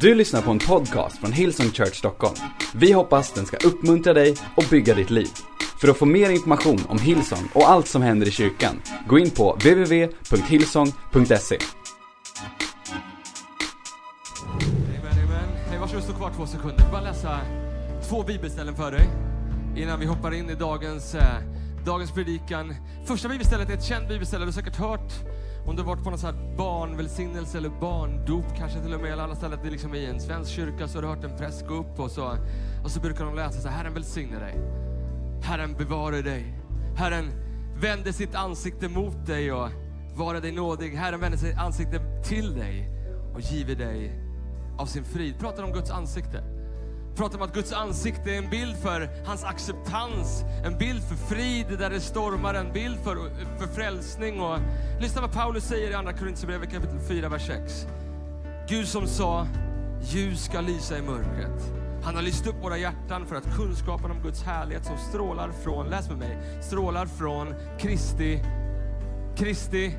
Du 0.00 0.14
lyssnar 0.14 0.42
på 0.42 0.50
en 0.50 0.58
podcast 0.58 1.18
från 1.18 1.32
Hillsong 1.32 1.70
Church 1.70 1.94
Stockholm. 1.94 2.34
Vi 2.74 2.92
hoppas 2.92 3.32
den 3.32 3.46
ska 3.46 3.56
uppmuntra 3.56 4.12
dig 4.12 4.36
och 4.54 4.64
bygga 4.70 4.94
ditt 4.94 5.10
liv. 5.10 5.28
För 5.80 5.88
att 5.88 5.96
få 5.96 6.04
mer 6.04 6.30
information 6.30 6.80
om 6.88 6.98
Hillsong 6.98 7.48
och 7.54 7.70
allt 7.70 7.88
som 7.88 8.02
händer 8.02 8.26
i 8.26 8.30
kyrkan, 8.30 8.82
gå 9.08 9.18
in 9.18 9.30
på 9.30 9.52
www.hillsong.se. 9.52 11.58
Amen, 14.84 15.24
amen. 15.24 15.48
Hej, 15.68 15.78
varsågod 15.78 16.02
stå 16.02 16.12
kvar 16.12 16.32
två 16.36 16.46
sekunder. 16.46 16.74
Jag 16.78 16.84
vill 16.84 16.92
bara 16.92 17.02
läsa 17.02 17.40
två 18.08 18.22
bibelställen 18.22 18.76
för 18.76 18.90
dig 18.90 19.08
innan 19.76 20.00
vi 20.00 20.06
hoppar 20.06 20.34
in 20.34 20.50
i 20.50 20.54
dagens, 20.54 21.14
eh, 21.14 21.40
dagens 21.86 22.12
predikan. 22.12 22.74
Första 23.06 23.28
bibelstället 23.28 23.70
är 23.70 23.74
ett 23.74 23.84
känt 23.84 24.08
bibelställe, 24.08 24.44
du 24.44 24.48
har 24.48 24.52
säkert 24.52 24.76
hört 24.76 25.12
om 25.66 25.76
du 25.76 25.82
har 25.82 25.86
varit 25.86 26.04
på 26.04 26.10
någon 26.10 26.18
sån 26.18 26.34
här 26.34 26.56
barnvälsignelse 26.56 27.58
eller 27.58 27.70
barndop 27.80 28.44
kanske 28.56 28.80
till 28.80 28.94
och 28.94 29.00
med, 29.00 29.12
eller 29.12 29.22
alla 29.22 29.34
ställen 29.34 29.58
det 29.64 29.70
liksom 29.70 29.90
är 29.90 29.94
liksom 29.94 30.10
i 30.10 30.14
en 30.14 30.20
svensk 30.20 30.50
kyrka 30.50 30.88
så 30.88 30.98
har 30.98 31.02
du 31.02 31.08
hört 31.08 31.24
en 31.24 31.36
präst 31.36 31.66
gå 31.66 31.74
upp 31.74 32.00
och 32.00 32.10
så, 32.10 32.36
och 32.84 32.90
så 32.90 33.00
brukar 33.00 33.24
de 33.24 33.34
läsa 33.34 33.60
så 33.60 33.68
här, 33.68 33.76
Herren 33.76 33.94
välsigne 33.94 34.38
dig. 34.38 34.54
Herren 35.42 35.74
bevare 35.78 36.22
dig. 36.22 36.54
Herren 36.96 37.30
vänder 37.80 38.12
sitt 38.12 38.34
ansikte 38.34 38.88
mot 38.88 39.26
dig 39.26 39.52
och 39.52 39.68
vara 40.14 40.40
dig 40.40 40.52
nådig. 40.52 40.90
Herren 40.90 41.20
vänder 41.20 41.38
sitt 41.38 41.58
ansikte 41.58 42.22
till 42.24 42.54
dig 42.54 42.90
och 43.34 43.40
giver 43.40 43.74
dig 43.74 44.20
av 44.78 44.86
sin 44.86 45.04
frid. 45.04 45.38
Pratar 45.38 45.62
om 45.62 45.72
Guds 45.72 45.90
ansikte. 45.90 46.55
Pratar 47.16 47.36
om 47.36 47.42
att 47.42 47.54
Guds 47.54 47.72
ansikte 47.72 48.30
är 48.30 48.38
en 48.38 48.50
bild 48.50 48.76
för 48.76 49.08
hans 49.26 49.44
acceptans, 49.44 50.44
en 50.64 50.78
bild 50.78 51.02
för 51.02 51.14
frid 51.14 51.78
där 51.78 51.90
det 51.90 52.00
stormar, 52.00 52.54
en 52.54 52.72
bild 52.72 52.98
för, 53.04 53.16
för 53.58 53.66
frälsning. 53.66 54.40
Och, 54.40 54.58
lyssna 55.00 55.20
vad 55.20 55.32
Paulus 55.32 55.64
säger 55.64 55.90
i 55.90 55.94
Andra 55.94 56.12
Korinthierbrevet 56.12 56.70
kapitel 56.70 57.00
4, 57.08 57.28
vers 57.28 57.46
6. 57.46 57.86
Gud 58.68 58.88
som 58.88 59.06
sa, 59.06 59.46
ljus 60.02 60.44
ska 60.44 60.60
lysa 60.60 60.98
i 60.98 61.02
mörkret. 61.02 61.72
Han 62.04 62.14
har 62.14 62.22
lyst 62.22 62.46
upp 62.46 62.56
våra 62.62 62.78
hjärtan 62.78 63.26
för 63.26 63.36
att 63.36 63.56
kunskapen 63.56 64.10
om 64.10 64.22
Guds 64.22 64.42
härlighet 64.42 64.84
som 64.84 64.98
strålar 64.98 65.50
från, 65.64 65.86
läs 65.86 66.08
med 66.08 66.18
mig, 66.18 66.62
strålar 66.62 67.06
från 67.06 67.54
Kristi, 67.78 68.42
Kristi, 69.36 69.94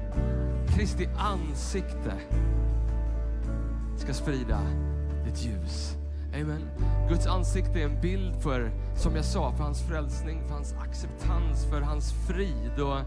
Kristi 0.75 1.09
ansikte 1.17 2.13
ska 3.97 4.13
sprida 4.13 4.61
ditt 5.25 5.45
ljus. 5.45 5.97
Amen. 6.33 6.69
Guds 7.09 7.27
ansikte 7.27 7.79
är 7.79 7.85
en 7.85 8.01
bild 8.01 8.41
för, 8.41 8.71
som 8.95 9.15
jag 9.15 9.25
sa, 9.25 9.51
för 9.51 9.63
hans 9.63 9.81
frälsning, 9.81 10.41
för 10.47 10.53
hans 10.53 10.73
acceptans, 10.73 11.65
för 11.69 11.81
hans 11.81 12.13
frid. 12.27 12.79
Och 12.79 12.97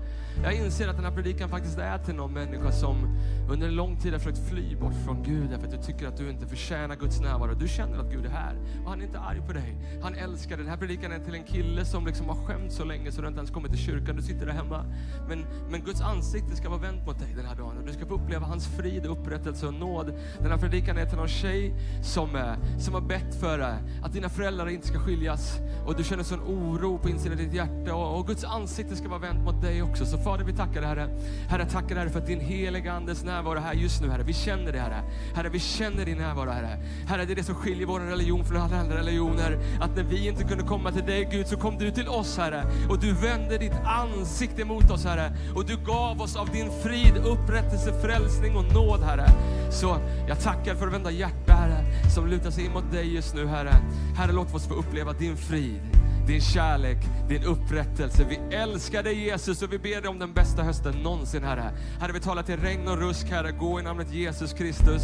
jag 0.44 0.54
inser 0.54 0.88
att 0.88 0.96
den 0.96 1.04
här 1.04 1.12
predikan 1.12 1.48
faktiskt 1.48 1.78
är 1.78 1.98
till 1.98 2.14
någon 2.14 2.32
människa 2.32 2.72
som 2.72 3.18
under 3.50 3.66
en 3.66 3.74
lång 3.74 3.96
tid 3.96 4.12
har 4.12 4.18
försökt 4.18 4.48
fly 4.48 4.76
bort 4.76 4.94
från 5.04 5.22
Gud 5.22 5.50
därför 5.50 5.66
att 5.66 5.72
du 5.72 5.82
tycker 5.82 6.08
att 6.08 6.16
du 6.16 6.30
inte 6.30 6.46
förtjänar 6.46 6.96
Guds 6.96 7.20
närvaro. 7.20 7.54
Du 7.54 7.68
känner 7.68 7.98
att 7.98 8.12
Gud 8.12 8.26
är 8.26 8.30
här 8.30 8.56
och 8.84 8.90
han 8.90 9.00
är 9.00 9.04
inte 9.04 9.18
arg 9.18 9.40
på 9.46 9.52
dig. 9.52 9.76
Han 10.02 10.14
älskar 10.14 10.56
dig. 10.56 10.64
Den 10.64 10.68
här 10.68 10.76
predikan 10.76 11.12
är 11.12 11.18
till 11.18 11.34
en 11.34 11.44
kille 11.44 11.84
som 11.84 12.06
liksom 12.06 12.28
har 12.28 12.46
skämt 12.46 12.72
så 12.72 12.84
länge 12.84 13.12
så 13.12 13.22
du 13.22 13.28
inte 13.28 13.38
ens 13.38 13.50
kommit 13.50 13.72
till 13.72 13.80
kyrkan. 13.80 14.16
Du 14.16 14.22
sitter 14.22 14.46
där 14.46 14.52
hemma. 14.52 14.84
Men, 15.28 15.46
men 15.70 15.84
Guds 15.84 16.00
ansikte 16.00 16.56
ska 16.56 16.68
vara 16.68 16.80
vänt 16.80 17.06
mot 17.06 17.18
dig 17.18 17.34
den 17.36 17.46
här 17.46 17.56
dagen 17.56 17.78
och 17.78 17.86
du 17.86 17.92
ska 17.92 18.06
få 18.06 18.14
uppleva 18.14 18.46
hans 18.46 18.66
frid, 18.66 19.06
upprättelse 19.06 19.66
och 19.66 19.74
nåd. 19.74 20.14
Den 20.38 20.50
här 20.50 20.58
predikan 20.58 20.98
är 20.98 21.06
till 21.06 21.18
någon 21.18 21.28
tjej 21.28 21.74
som, 22.02 22.36
eh, 22.36 22.78
som 22.78 22.94
har 22.94 23.00
bett 23.10 23.40
för 23.40 23.58
att 24.02 24.12
dina 24.12 24.28
föräldrar 24.28 24.68
inte 24.68 24.86
ska 24.86 24.98
skiljas 24.98 25.58
och 25.86 25.96
du 25.96 26.04
känner 26.04 26.24
sån 26.24 26.40
oro 26.40 26.98
på 26.98 27.08
insidan 27.08 27.38
av 27.38 27.44
ditt 27.44 27.54
hjärta 27.54 27.94
och, 27.94 28.18
och 28.18 28.26
Guds 28.26 28.44
ansikte 28.44 28.96
ska 28.96 29.08
vara 29.08 29.18
vänt 29.18 29.44
mot 29.44 29.62
dig 29.62 29.82
också. 29.82 30.06
Så 30.06 30.18
Fader, 30.18 30.44
vi 30.44 30.52
tackar 30.52 30.80
dig 30.80 30.88
Herre. 30.88 31.08
Herre, 31.48 31.66
tackar 31.66 31.96
Herre 31.96 32.10
för 32.10 32.18
att 32.18 32.26
din 32.26 32.40
heliga 32.40 32.92
Andes 32.92 33.24
närvaro 33.24 33.58
här 33.58 33.74
just 33.74 34.02
nu 34.02 34.10
Herre. 34.10 34.22
Vi 34.22 34.32
känner 34.32 34.72
det 34.72 34.78
Herre. 34.78 35.02
Herre, 35.34 35.48
vi 35.48 35.58
känner 35.58 36.04
din 36.04 36.18
närvaro 36.18 36.50
Herre. 36.50 36.78
Herre, 37.06 37.24
det 37.24 37.32
är 37.32 37.36
det 37.36 37.42
som 37.42 37.54
skiljer 37.54 37.86
vår 37.86 38.00
religion 38.00 38.44
från 38.44 38.56
alla 38.56 38.76
andra 38.76 38.96
religioner. 38.96 39.58
Att 39.80 39.96
när 39.96 40.02
vi 40.02 40.28
inte 40.28 40.44
kunde 40.44 40.64
komma 40.64 40.92
till 40.92 41.06
dig 41.06 41.28
Gud 41.30 41.46
så 41.46 41.56
kom 41.56 41.78
du 41.78 41.90
till 41.90 42.08
oss 42.08 42.38
Herre. 42.38 42.64
Och 42.88 42.98
du 42.98 43.12
vände 43.12 43.58
ditt 43.58 43.80
ansikte 43.84 44.64
mot 44.64 44.90
oss 44.90 45.04
Herre. 45.04 45.32
Och 45.54 45.64
du 45.66 45.76
gav 45.76 46.20
oss 46.20 46.36
av 46.36 46.48
din 46.48 46.70
frid, 46.82 47.16
upprättelse, 47.16 48.00
frälsning 48.02 48.56
och 48.56 48.74
nåd 48.74 49.02
Herre. 49.02 49.26
Så 49.70 49.96
jag 50.28 50.40
tackar 50.40 50.74
för 50.74 50.86
att 50.86 50.92
vända 50.92 51.10
hjärta 51.10 51.52
Herre 51.52 51.84
som 52.14 52.26
lutar 52.26 52.50
sig 52.50 52.64
in 52.64 52.72
mot 52.72 52.92
dig 52.92 53.14
just 53.14 53.34
nu 53.34 53.46
Herre. 53.46 53.74
Herre, 54.16 54.32
låt 54.32 54.54
oss 54.54 54.68
få 54.68 54.74
uppleva 54.74 55.12
din 55.12 55.36
frid 55.36 56.00
din 56.30 56.40
kärlek, 56.40 56.98
din 57.28 57.44
upprättelse. 57.44 58.24
Vi 58.28 58.56
älskar 58.56 59.02
dig 59.02 59.24
Jesus 59.24 59.62
och 59.62 59.72
vi 59.72 59.78
ber 59.78 60.00
dig 60.00 60.08
om 60.08 60.18
den 60.18 60.32
bästa 60.32 60.62
hösten 60.62 60.94
någonsin 61.02 61.44
Herre. 61.44 61.72
Herre, 62.00 62.12
vi 62.12 62.20
talar 62.20 62.42
till 62.42 62.56
regn 62.56 62.88
och 62.88 62.98
rusk 62.98 63.26
Herre, 63.26 63.52
gå 63.52 63.80
i 63.80 63.82
namnet 63.82 64.12
Jesus 64.12 64.52
Kristus. 64.52 65.02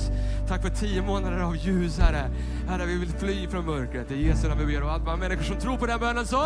Tack 0.48 0.62
för 0.62 0.68
tio 0.68 1.02
månader 1.02 1.38
av 1.38 1.56
ljus 1.56 1.98
Herre. 1.98 2.30
Herre, 2.68 2.86
vi 2.86 2.98
vill 2.98 3.08
fly 3.08 3.48
från 3.48 3.66
mörkret. 3.66 4.10
I 4.10 4.26
Jesu 4.26 4.48
namn 4.48 4.66
vi 4.66 4.74
ber 4.74 4.82
och 4.82 4.92
alla 4.92 5.16
människor 5.16 5.42
som 5.42 5.56
tror 5.56 5.76
på 5.76 5.86
den 5.86 6.00
bönen 6.00 6.26
så. 6.26 6.42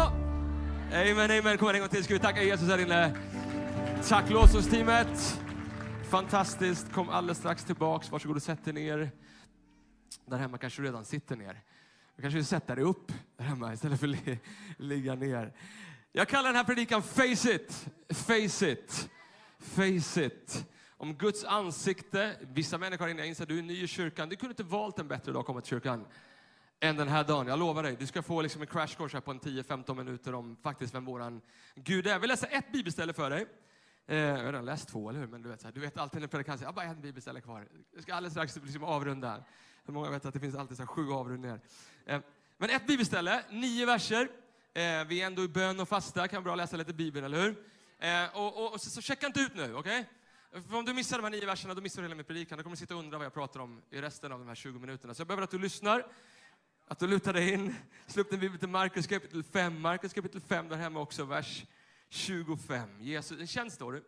Amen, 0.92 1.38
amen. 1.38 1.58
Kom 1.58 1.68
en 1.68 1.80
gång 1.80 1.88
till 1.88 2.04
ska 2.04 2.14
vi 2.14 2.20
tacka 2.20 2.42
Jesus 2.42 2.68
här 2.68 2.78
inne. 2.78 3.14
Tack 4.08 4.30
lovsångsteamet. 4.30 5.40
Fantastiskt. 6.10 6.92
Kom 6.92 7.08
alldeles 7.08 7.38
strax 7.38 7.64
tillbaks. 7.64 8.10
Varsågod 8.12 8.36
och 8.36 8.42
sätt 8.42 8.68
er 8.68 8.72
ner. 8.72 9.10
Där 10.24 10.38
hemma 10.38 10.58
kanske 10.58 10.82
du 10.82 10.86
redan 10.86 11.04
sitter 11.04 11.36
ner. 11.36 11.60
Du 12.16 12.22
kanske 12.22 12.36
vill 12.36 12.46
sätta 12.46 12.74
dig 12.74 12.84
upp 12.84 13.12
där 13.36 13.44
hemma 13.44 13.72
istället 13.72 14.00
för 14.00 14.08
att 14.08 14.26
li 14.26 14.38
ligga 14.76 15.14
ner. 15.14 15.52
Jag 16.12 16.28
kallar 16.28 16.48
den 16.48 16.56
här 16.56 16.64
predikan 16.64 17.02
Face 17.02 17.54
it, 17.54 17.86
face 18.08 18.70
it, 18.70 19.10
face 19.58 20.24
it. 20.24 20.66
Om 20.96 21.14
Guds 21.14 21.44
ansikte. 21.44 22.36
Vissa 22.40 22.78
människor 22.78 23.08
inne, 23.08 23.20
jag 23.20 23.28
inser 23.28 23.42
att 23.42 23.48
du 23.48 23.58
är 23.58 23.62
ny 23.62 23.82
i 23.82 23.86
kyrkan. 23.86 24.28
Du 24.28 24.36
kunde 24.36 24.52
inte 24.52 24.62
valt 24.62 24.98
en 24.98 25.08
bättre 25.08 25.32
dag 25.32 25.40
att 25.40 25.46
komma 25.46 25.60
till 25.60 25.70
kyrkan 25.70 26.04
än 26.80 26.96
den 26.96 27.08
här 27.08 27.24
dagen. 27.24 27.46
Jag 27.46 27.58
lovar 27.58 27.82
dig, 27.82 27.96
du 27.98 28.06
ska 28.06 28.22
få 28.22 28.42
liksom 28.42 28.60
en 28.60 28.66
crash 28.66 28.96
course 28.96 29.16
här 29.16 29.20
på 29.20 29.30
en 29.30 29.40
10-15 29.40 29.94
minuter 29.94 30.34
om 30.34 30.56
faktiskt 30.62 30.94
vem 30.94 31.04
våran 31.04 31.40
Gud 31.74 32.06
är. 32.06 32.10
Jag 32.10 32.20
vill 32.20 32.30
läsa 32.30 32.46
ett 32.46 32.72
bibelställe 32.72 33.12
för 33.12 33.30
dig. 33.30 33.46
Eh, 34.10 34.18
jag 34.18 34.36
har 34.36 34.44
redan 34.44 34.64
läst 34.64 34.88
två, 34.88 35.10
eller 35.10 35.20
hur? 35.20 35.26
Men 35.26 35.42
du 35.42 35.48
vet, 35.48 35.74
du 35.74 35.80
vet 35.80 35.98
alltid 35.98 36.20
när 36.20 36.28
predikant 36.28 36.58
säger, 36.58 36.68
jag 36.68 36.74
bara 36.74 36.84
en 36.84 37.00
bibelställe 37.00 37.40
kvar. 37.40 37.68
Jag 37.94 38.02
ska 38.02 38.14
alldeles 38.14 38.32
strax 38.32 38.56
liksom 38.56 38.84
avrunda. 38.84 39.44
Hur 39.84 39.92
många 39.92 40.10
vet 40.10 40.24
att 40.24 40.34
det 40.34 40.40
finns 40.40 40.54
alltid 40.54 40.76
så 40.76 40.86
sju 40.86 41.10
avrundningar? 41.10 41.60
Eh, 42.06 42.20
men 42.58 42.70
ett 42.70 42.86
bibelställe, 42.86 43.44
nio 43.50 43.86
verser. 43.86 44.28
Eh, 44.74 45.04
vi 45.06 45.22
är 45.22 45.26
ändå 45.26 45.44
i 45.44 45.48
bön 45.48 45.80
och 45.80 45.88
fasta, 45.88 46.28
kan 46.28 46.42
bra 46.42 46.54
läsa 46.54 46.76
lite 46.76 46.92
Bibeln, 46.92 47.24
eller 47.26 47.42
hur? 47.42 47.64
Eh, 47.98 48.36
och, 48.36 48.64
och, 48.64 48.72
och 48.72 48.80
så, 48.80 48.90
så, 48.90 49.00
checka 49.00 49.26
inte 49.26 49.40
ut 49.40 49.54
nu, 49.54 49.74
okej? 49.74 50.06
Okay? 50.50 50.62
För 50.62 50.76
om 50.76 50.84
du 50.84 50.94
missar 50.94 51.16
de 51.16 51.22
här 51.22 51.30
nio 51.30 51.46
verserna, 51.46 51.74
då 51.74 51.80
missar 51.80 52.02
du 52.02 52.08
hela 52.08 52.14
min 52.14 52.24
predikan. 52.24 52.58
Då 52.58 52.62
kommer 52.62 52.76
du 52.76 52.80
sitta 52.80 52.94
och 52.94 53.00
undra 53.00 53.18
vad 53.18 53.24
jag 53.24 53.34
pratar 53.34 53.60
om 53.60 53.82
i 53.90 54.00
resten 54.00 54.32
av 54.32 54.38
de 54.38 54.48
här 54.48 54.54
20 54.54 54.78
minuterna. 54.78 55.14
Så 55.14 55.20
jag 55.20 55.26
behöver 55.26 55.44
att 55.44 55.50
du 55.50 55.58
lyssnar, 55.58 56.06
att 56.88 56.98
du 56.98 57.06
lutar 57.06 57.32
dig 57.32 57.52
in. 57.52 57.74
Slå 58.06 58.20
upp 58.20 58.30
din 58.30 58.40
bibel 58.40 58.58
till 58.58 58.68
Markus 58.68 59.06
kapitel 59.06 59.42
5. 59.42 59.80
Markus 59.80 60.12
kapitel 60.12 60.40
5 60.40 60.68
där 60.68 60.76
hemma 60.76 61.00
också, 61.00 61.24
vers 61.24 61.64
25. 62.10 63.00
Jesus, 63.00 63.40
en 63.40 63.46
känd 63.46 63.72
story. 63.72 64.00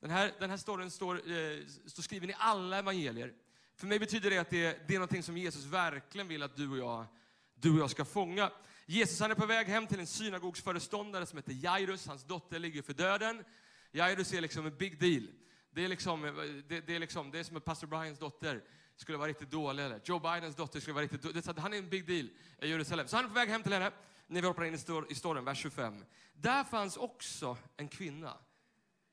Den 0.00 0.10
här, 0.10 0.32
den 0.38 0.50
här 0.50 0.56
storyn 0.56 0.90
står, 0.90 1.14
eh, 1.14 1.66
står 1.86 2.02
skriven 2.02 2.30
i 2.30 2.34
alla 2.38 2.78
evangelier. 2.78 3.32
För 3.74 3.86
mig 3.86 3.98
betyder 3.98 4.30
det 4.30 4.38
att 4.38 4.50
det, 4.50 4.88
det 4.88 4.94
är 4.94 4.98
någonting 4.98 5.22
som 5.22 5.36
Jesus 5.36 5.64
verkligen 5.64 6.28
vill 6.28 6.42
att 6.42 6.56
du 6.56 6.70
och 6.70 6.78
jag, 6.78 7.06
du 7.54 7.72
och 7.72 7.78
jag 7.80 7.90
ska 7.90 8.04
fånga. 8.04 8.50
Jesus 8.86 9.20
han 9.20 9.30
är 9.30 9.34
på 9.34 9.46
väg 9.46 9.66
hem 9.66 9.86
till 9.86 10.00
en 10.00 10.06
synagogsföreståndare 10.06 11.26
som 11.26 11.38
heter 11.38 11.52
Jairus. 11.52 12.06
Hans 12.06 12.24
dotter 12.24 12.58
ligger 12.58 12.82
för 12.82 12.92
döden. 12.92 13.44
Jairus 13.92 14.32
är 14.32 14.40
liksom 14.40 14.66
en 14.66 14.76
big 14.76 15.00
deal. 15.00 15.28
Det 15.70 15.84
är, 15.84 15.88
liksom, 15.88 16.24
eh, 16.24 16.32
det, 16.68 16.80
det 16.80 16.94
är, 16.94 16.98
liksom, 16.98 17.30
det 17.30 17.38
är 17.38 17.44
som 17.44 17.56
att 17.56 17.64
pastor 17.64 17.86
Brians 17.86 18.18
dotter 18.18 18.62
skulle 18.96 19.18
vara 19.18 19.28
riktigt 19.28 19.50
dålig, 19.50 19.84
eller 19.84 20.00
Joe 20.04 20.18
Bidens 20.18 20.56
dotter 20.56 20.80
skulle 20.80 20.94
vara 20.94 21.04
riktigt 21.04 21.22
dålig. 21.22 21.42
Han 21.56 21.72
är 21.72 21.78
en 21.78 21.88
big 21.88 22.06
deal 22.06 22.28
i 22.62 22.68
Jerusalem. 22.68 23.08
Så 23.08 23.16
han 23.16 23.24
är 23.24 23.28
på 23.28 23.34
väg 23.34 23.48
hem 23.48 23.62
till 23.62 23.72
henne, 23.72 23.90
när 24.26 24.40
vi 24.40 24.46
hoppar 24.46 24.64
in 24.64 24.74
i 25.08 25.14
storyn, 25.14 25.44
vers 25.44 25.58
25. 25.58 26.04
Där 26.34 26.64
fanns 26.64 26.96
också 26.96 27.56
en 27.76 27.88
kvinna 27.88 28.38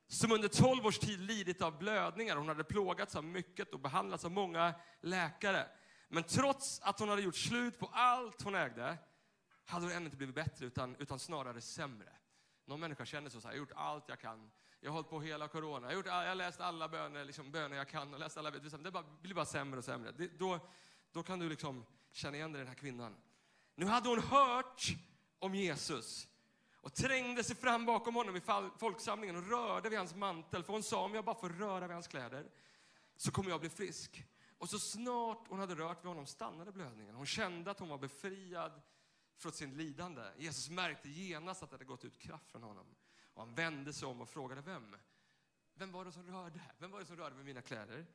som 0.07 0.31
under 0.31 0.47
12 0.47 0.85
års 0.85 1.00
tid 1.00 1.19
lidit 1.19 1.62
av 1.62 1.78
blödningar. 1.78 2.35
Hon 2.35 2.47
hade 2.47 2.63
plågats 2.63 3.16
av 3.16 3.23
mycket 3.23 3.73
och 3.73 3.79
behandlats 3.79 4.25
av 4.25 4.31
många 4.31 4.73
läkare. 5.02 5.68
Men 6.07 6.23
trots 6.23 6.79
att 6.79 6.99
hon 6.99 7.09
hade 7.09 7.22
gjort 7.22 7.35
slut 7.35 7.79
på 7.79 7.90
allt 7.93 8.41
hon 8.41 8.55
ägde, 8.55 8.97
hade 9.66 9.85
hon 9.85 9.93
ännu 9.93 10.05
inte 10.05 10.17
blivit 10.17 10.35
bättre, 10.35 10.66
utan, 10.66 10.96
utan 10.99 11.20
snarare 11.20 11.61
sämre. 11.61 12.09
Någon 12.66 12.79
människa 12.79 13.05
känner 13.05 13.29
så, 13.29 13.41
så 13.41 13.47
här, 13.47 13.55
jag 13.55 13.59
har 13.61 13.66
gjort 13.66 13.76
allt 13.76 14.03
jag 14.08 14.20
kan. 14.20 14.52
Jag 14.79 14.90
har 14.90 14.93
hållit 14.93 15.09
på 15.09 15.22
hela 15.22 15.47
corona. 15.47 15.87
Jag 15.87 15.91
har, 15.91 15.96
gjort, 15.96 16.05
jag 16.05 16.28
har 16.28 16.35
läst 16.35 16.61
alla 16.61 16.90
böner, 16.90 17.26
liksom, 17.26 17.52
böner 17.52 17.78
jag 17.78 17.90
kan. 17.90 18.14
Och 18.14 18.20
läst 18.20 18.37
alla, 18.37 18.52
det 18.52 18.91
bara, 18.91 19.03
blir 19.22 19.35
bara 19.35 19.46
sämre 19.46 19.78
och 19.78 19.85
sämre. 19.85 20.11
Det, 20.11 20.40
då, 20.40 20.59
då 21.11 21.23
kan 21.23 21.40
du 21.40 21.49
liksom 21.49 21.85
känna 22.11 22.37
igen 22.37 22.52
dig 22.52 22.61
i 22.61 22.64
den 22.64 22.67
här 22.67 22.79
kvinnan. 22.79 23.16
Nu 23.76 23.85
hade 23.85 24.09
hon 24.09 24.20
hört 24.20 24.82
om 25.43 25.55
Jesus 25.55 26.28
och 26.75 26.93
trängde 26.93 27.43
sig 27.43 27.55
fram 27.55 27.85
bakom 27.85 28.16
honom 28.16 28.35
i 28.35 28.41
folksamlingen 28.78 29.35
och 29.35 29.47
rörde 29.47 29.90
vid 29.90 29.97
hans 29.97 30.16
mantel. 30.16 30.63
För 30.63 30.73
hon 30.73 30.84
sa, 30.84 31.03
om 31.03 31.16
jag 31.16 31.25
bara 31.25 31.35
får 31.35 31.49
röra 31.49 31.87
vid 31.87 31.93
hans 31.93 32.07
kläder 32.07 32.51
så 33.16 33.31
kommer 33.31 33.49
jag 33.49 33.59
bli 33.59 33.69
frisk. 33.69 34.25
Och 34.57 34.69
så 34.69 34.79
snart 34.79 35.47
hon 35.47 35.59
hade 35.59 35.75
rört 35.75 36.03
vid 36.03 36.07
honom 36.07 36.25
stannade 36.25 36.72
blödningen. 36.72 37.16
Hon 37.16 37.25
kände 37.25 37.72
att 37.72 37.79
hon 37.79 37.90
var 37.90 37.97
befriad 37.97 38.81
från 39.37 39.51
sin 39.51 39.78
lidande. 39.78 40.22
Jesus 40.37 40.69
märkte 40.69 41.09
genast 41.09 41.63
att 41.63 41.69
det 41.69 41.73
hade 41.73 41.85
gått 41.85 42.05
ut 42.05 42.19
kraft 42.19 42.51
från 42.51 42.63
honom. 42.63 42.85
Och 43.34 43.41
han 43.41 43.55
vände 43.55 43.93
sig 43.93 44.07
om 44.07 44.22
och 44.22 44.29
frågade 44.29 44.61
vem? 44.61 44.96
Vem 45.75 45.91
var 45.91 46.05
det 46.05 46.11
som 46.11 46.28
rörde? 46.28 46.59
Vem 46.78 46.91
var 46.91 46.99
det 46.99 47.05
som 47.05 47.17
rörde 47.17 47.35
vid 47.35 47.46
mina 47.46 47.61
kläder? 47.61 48.05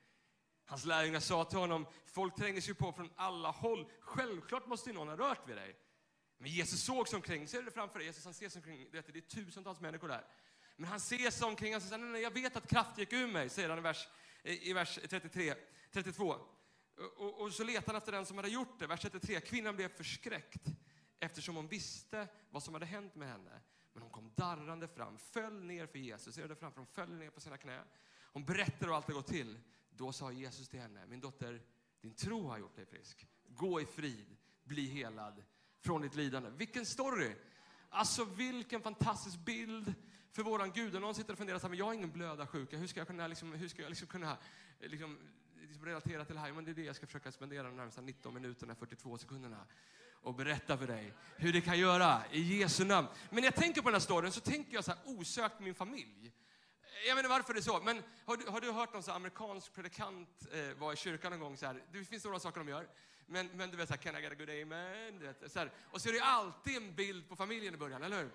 Hans 0.65 0.85
lärjungar 0.85 1.21
sa 1.21 1.45
till 1.45 1.59
honom, 1.59 1.87
folk 2.07 2.37
tränger 2.37 2.61
sig 2.61 2.75
på 2.75 2.93
från 2.93 3.11
alla 3.17 3.51
håll. 3.51 3.91
Självklart 4.01 4.67
måste 4.67 4.93
någon 4.93 5.09
ha 5.09 5.17
rört 5.17 5.49
vid 5.49 5.57
dig. 5.57 5.77
Men 6.39 6.51
Jesus 6.51 6.83
såg 6.83 7.09
sig 7.09 7.17
omkring, 7.17 7.49
ser 7.49 7.59
du 7.59 7.65
det 7.65 7.71
framför 7.71 7.99
dig? 7.99 8.07
Jesus 8.07 8.25
han 8.25 8.35
ser 8.35 8.49
sig 8.49 8.61
omkring, 8.61 8.89
det 8.93 8.99
är 8.99 9.21
tusentals 9.21 9.81
människor 9.81 10.09
där. 10.09 10.25
Men 10.77 10.91
han 10.91 11.01
ser 11.01 11.31
sig 11.31 11.47
omkring, 11.47 11.73
Han 11.73 11.81
säger, 11.81 11.99
nej, 11.99 12.11
nej, 12.11 12.23
jag 12.23 12.31
vet 12.31 12.57
att 12.57 12.69
kraft 12.69 12.99
gick 12.99 13.13
ur 13.13 13.27
mig, 13.27 13.49
säger 13.49 13.69
han 13.69 13.79
i 13.79 13.83
vers, 13.83 14.09
i 14.43 14.73
vers 14.73 14.99
33, 15.09 15.55
32. 15.93 16.37
Och, 17.17 17.41
och, 17.41 17.53
så 17.53 17.65
letar 17.65 17.87
han 17.87 17.97
efter 17.97 18.13
den 18.13 18.27
som 18.27 18.37
hade 18.37 18.49
gjort 18.49 18.79
det. 18.79 18.87
Vers 18.87 19.01
33, 19.01 19.41
kvinnan 19.41 19.77
blev 19.77 19.89
förskräckt 19.89 20.63
eftersom 21.21 21.57
hon 21.57 21.69
visste 21.69 22.29
vad 22.51 22.63
som 22.63 22.75
hade 22.75 22.87
hänt 22.87 23.15
med 23.15 23.29
henne. 23.29 23.61
Men 23.93 24.03
hon 24.03 24.11
kom 24.11 24.33
darrande 24.35 24.89
fram, 24.89 25.19
föll 25.19 25.65
ner 25.65 25.87
för 25.87 25.99
Jesus. 25.99 26.35
Ser 26.35 26.43
du 26.43 26.49
det 26.49 26.57
framför? 26.57 26.79
Hon 26.79 26.87
föll 26.87 27.15
ner 27.15 27.31
på 27.31 27.41
sina 27.41 27.57
knä. 27.57 27.85
Hon 28.33 28.45
berättade 28.45 28.87
hur 28.87 28.97
allt 28.97 29.05
hade 29.05 29.15
gått 29.15 29.27
till. 29.27 29.61
Då 29.91 30.13
sa 30.13 30.33
Jesus 30.33 30.69
till 30.69 30.81
henne, 30.81 31.07
min 31.07 31.21
dotter, 31.21 31.63
din 32.01 32.15
tro 32.15 32.49
har 32.49 32.59
gjort 32.59 32.77
dig 32.77 32.87
frisk. 32.87 33.27
Gå 33.47 33.81
i 33.81 33.87
frid, 33.87 34.37
bli 34.65 34.87
helad 34.87 35.45
från 35.81 36.03
ditt 36.03 36.15
lidande. 36.15 36.51
Vilken 36.51 36.87
story! 36.87 37.33
Alltså 37.91 38.25
vilken 38.25 38.83
fantastisk 38.83 39.39
bild 39.39 39.95
för 40.33 40.43
våran 40.43 40.73
Gud. 40.73 40.95
Och 40.95 41.01
någon 41.01 41.15
sitter 41.15 41.33
och 41.33 41.39
funderar 41.39 41.59
så 41.59 41.63
här, 41.63 41.69
men 41.69 41.79
jag 41.79 41.87
har 41.87 41.95
ingen 41.95 42.11
blödarsjuka. 42.11 42.77
Hur 42.77 42.87
ska 42.87 43.01
jag 43.01 43.07
kunna, 43.07 43.27
liksom, 43.27 43.53
hur 43.53 43.69
ska 43.69 43.83
jag 43.83 43.89
liksom 43.89 44.09
kunna 44.09 44.37
liksom, 44.81 45.19
liksom 45.61 45.85
relatera 45.85 46.25
till 46.25 46.35
det 46.35 46.41
här? 46.41 46.53
Men 46.53 46.65
det 46.65 46.71
är 46.71 46.75
det 46.75 46.83
jag 46.85 46.97
ska 46.97 47.07
försöka 47.07 47.33
spendera 47.33 47.63
de 47.63 47.77
närmsta 47.77 48.01
19 48.01 48.35
minuterna, 48.35 48.75
42 48.75 49.19
sekunderna 49.19 49.67
och 50.23 50.35
berätta 50.35 50.79
för 50.79 50.87
dig 50.87 51.13
hur 51.37 51.53
det 51.53 51.61
kan 51.61 51.79
göra 51.79 52.23
i 52.33 52.41
Jesu 52.41 52.85
namn. 52.85 53.09
Men 53.31 53.37
när 53.37 53.45
jag 53.45 53.55
tänker 53.55 53.83
på 53.83 53.89
den 53.89 53.95
här 53.95 54.01
storyn 54.01 54.33
så 54.33 54.41
tänker 54.41 54.75
jag 54.75 54.85
så 54.85 54.91
här 54.91 55.01
osökt 55.05 55.61
min 55.61 55.75
familj. 55.75 56.33
Jag 57.07 57.15
vet 57.15 57.25
inte 57.25 57.29
varför 57.29 57.55
det 57.55 57.61
är 57.61 57.63
så, 57.63 57.81
men 57.81 58.03
har 58.25 58.37
du, 58.37 58.47
har 58.47 58.61
du 58.61 58.71
hört 58.71 58.93
någon 58.93 59.03
så 59.03 59.13
amerikansk 59.13 59.73
predikant 59.73 60.47
eh, 60.53 60.79
vara 60.79 60.93
i 60.93 60.97
kyrkan 60.97 61.31
någon 61.31 61.41
gång? 61.41 61.57
Så 61.57 61.67
här, 61.67 61.83
det 61.93 62.05
finns 62.05 62.25
några 62.25 62.41
saker 62.41 62.61
de 62.61 62.69
gör, 62.69 62.89
men, 63.29 63.51
men 63.55 63.71
du 63.71 63.77
vet, 63.77 63.89
så 63.89 63.95
här, 63.95 64.03
can 64.03 64.17
I 64.17 64.23
get 64.23 64.33
a 64.33 64.35
good 64.35 64.51
amen? 64.51 65.19
vet, 65.21 65.53
så 65.53 65.59
här, 65.59 65.71
och 65.91 66.01
så 66.01 66.09
är 66.09 66.13
det 66.13 66.21
alltid 66.21 66.77
en 66.77 66.95
bild 66.95 67.29
på 67.29 67.37
familjen 67.37 67.75
i 67.75 67.77
början, 67.77 68.03
eller 68.03 68.19
hur? 68.19 68.31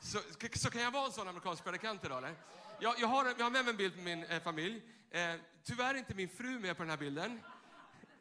Så, 0.00 0.18
så 0.54 0.70
kan 0.70 0.82
jag 0.82 0.90
vara 0.90 1.06
en 1.06 1.12
sån 1.12 1.28
amerikansk 1.28 1.64
predikant 1.64 2.04
idag, 2.04 2.18
eller? 2.18 2.34
Jag, 2.80 2.94
jag, 2.98 3.08
har, 3.08 3.24
jag 3.38 3.44
har 3.44 3.50
med 3.50 3.64
mig 3.64 3.70
en 3.70 3.76
bild 3.76 3.94
på 3.94 4.00
min 4.00 4.24
eh, 4.24 4.42
familj. 4.42 4.82
Eh, 5.10 5.34
tyvärr 5.64 5.94
är 5.94 5.98
inte 5.98 6.14
min 6.14 6.28
fru 6.28 6.58
med 6.58 6.76
på 6.76 6.82
den 6.82 6.90
här 6.90 6.96
bilden. 6.96 7.40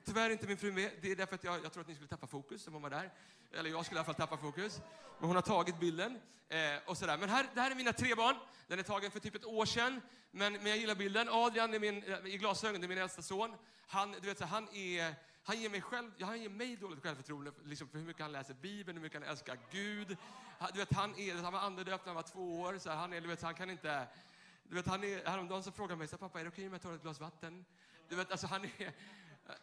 Tyvärr 0.05 0.25
är 0.25 0.29
inte 0.29 0.47
min 0.47 0.57
fru 0.57 0.71
med. 0.71 0.91
Det 1.01 1.11
är 1.11 1.15
därför 1.15 1.35
att 1.35 1.43
jag, 1.43 1.63
jag 1.63 1.73
tror 1.73 1.81
att 1.81 1.87
ni 1.87 1.95
skulle 1.95 2.09
tappa 2.09 2.27
fokus 2.27 2.67
om 2.67 2.73
hon 2.73 2.81
var 2.81 2.89
där. 2.89 3.11
Eller 3.53 3.69
jag 3.69 3.85
skulle 3.85 3.97
i 3.97 3.99
alla 3.99 4.05
fall 4.05 4.15
tappa 4.15 4.37
fokus. 4.37 4.81
Men 5.19 5.27
hon 5.27 5.35
har 5.35 5.43
tagit 5.43 5.79
bilden. 5.79 6.19
Eh, 6.49 6.59
och 6.85 6.97
sådär. 6.97 7.17
Men 7.17 7.29
här, 7.29 7.45
det 7.53 7.61
här 7.61 7.71
är 7.71 7.75
mina 7.75 7.93
tre 7.93 8.15
barn. 8.15 8.35
Den 8.67 8.79
är 8.79 8.83
tagen 8.83 9.11
för 9.11 9.19
typ 9.19 9.35
ett 9.35 9.45
år 9.45 9.65
sedan. 9.65 10.01
Men, 10.31 10.53
men 10.53 10.65
jag 10.65 10.77
gillar 10.77 10.95
bilden. 10.95 11.29
Adrian 11.29 11.73
är 11.73 11.79
min, 11.79 12.03
eh, 12.03 12.25
i 12.25 12.37
glasögon, 12.37 12.81
det 12.81 12.85
är 12.85 12.89
min 12.89 12.97
äldsta 12.97 13.21
son. 13.21 13.55
Han, 13.87 14.11
du 14.11 14.27
vet, 14.27 14.37
så, 14.37 14.45
han, 14.45 14.69
är, 14.75 15.15
han, 15.47 15.61
ger 15.61 15.69
mig 15.69 15.81
själv, 15.81 16.11
han 16.21 16.41
ger 16.41 16.49
mig 16.49 16.75
dåligt 16.75 17.03
självförtroende 17.03 17.51
liksom 17.65 17.87
för 17.87 17.97
hur 17.99 18.05
mycket 18.05 18.21
han 18.21 18.31
läser 18.31 18.53
Bibeln, 18.53 18.97
hur 18.97 19.03
mycket 19.03 19.21
han 19.21 19.29
älskar 19.29 19.59
Gud. 19.71 20.17
Han, 20.59 20.69
du 20.73 20.79
vet, 20.79 20.93
han, 20.93 21.15
är, 21.15 21.35
han 21.35 21.53
var 21.53 21.59
andedöpt 21.59 22.05
när 22.05 22.13
han 22.13 22.15
var 22.15 22.29
två 22.31 22.59
år. 22.61 22.77
Så 22.77 22.89
han, 22.89 23.13
är, 23.13 23.21
du 23.21 23.27
vet, 23.27 23.41
han 23.41 23.55
kan 23.55 23.69
inte... 23.69 24.07
Du 24.63 24.75
vet, 24.75 24.87
han 24.87 25.03
är, 25.03 25.25
häromdagen 25.25 25.63
så 25.63 25.71
frågade 25.71 25.91
han 25.91 25.99
mig, 25.99 26.07
så, 26.07 26.17
pappa 26.17 26.39
är 26.39 26.43
det 26.43 26.49
okej 26.49 26.67
om 26.67 26.73
jag 26.73 26.81
tar 26.81 26.93
ett 26.93 27.01
glas 27.01 27.19
vatten? 27.19 27.65
Du 28.09 28.15
vet, 28.15 28.31
alltså, 28.31 28.47
han 28.47 28.65
är, 28.65 28.93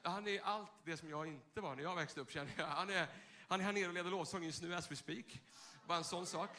han 0.03 0.29
är 0.29 0.41
allt 0.41 0.71
det 0.85 0.97
som 0.97 1.11
jag 1.11 1.27
inte 1.27 1.61
var 1.61 1.77
när 1.77 1.83
jag 1.83 1.97
växte 1.97 2.21
upp, 2.21 2.31
känner 2.31 2.53
jag. 2.57 2.67
Han 2.67 2.91
är, 2.91 3.07
han 3.49 3.61
är 3.61 3.65
här 3.65 3.73
nere 3.73 3.89
och 3.89 3.95
leder 3.95 4.11
lovsång 4.11 4.45
just 4.45 4.63
nu, 4.63 4.75
as 4.75 4.91
we 4.91 4.97
speak. 4.97 5.41
Bara 5.87 5.99
en 5.99 6.05
sån 6.05 6.27
sak. 6.27 6.59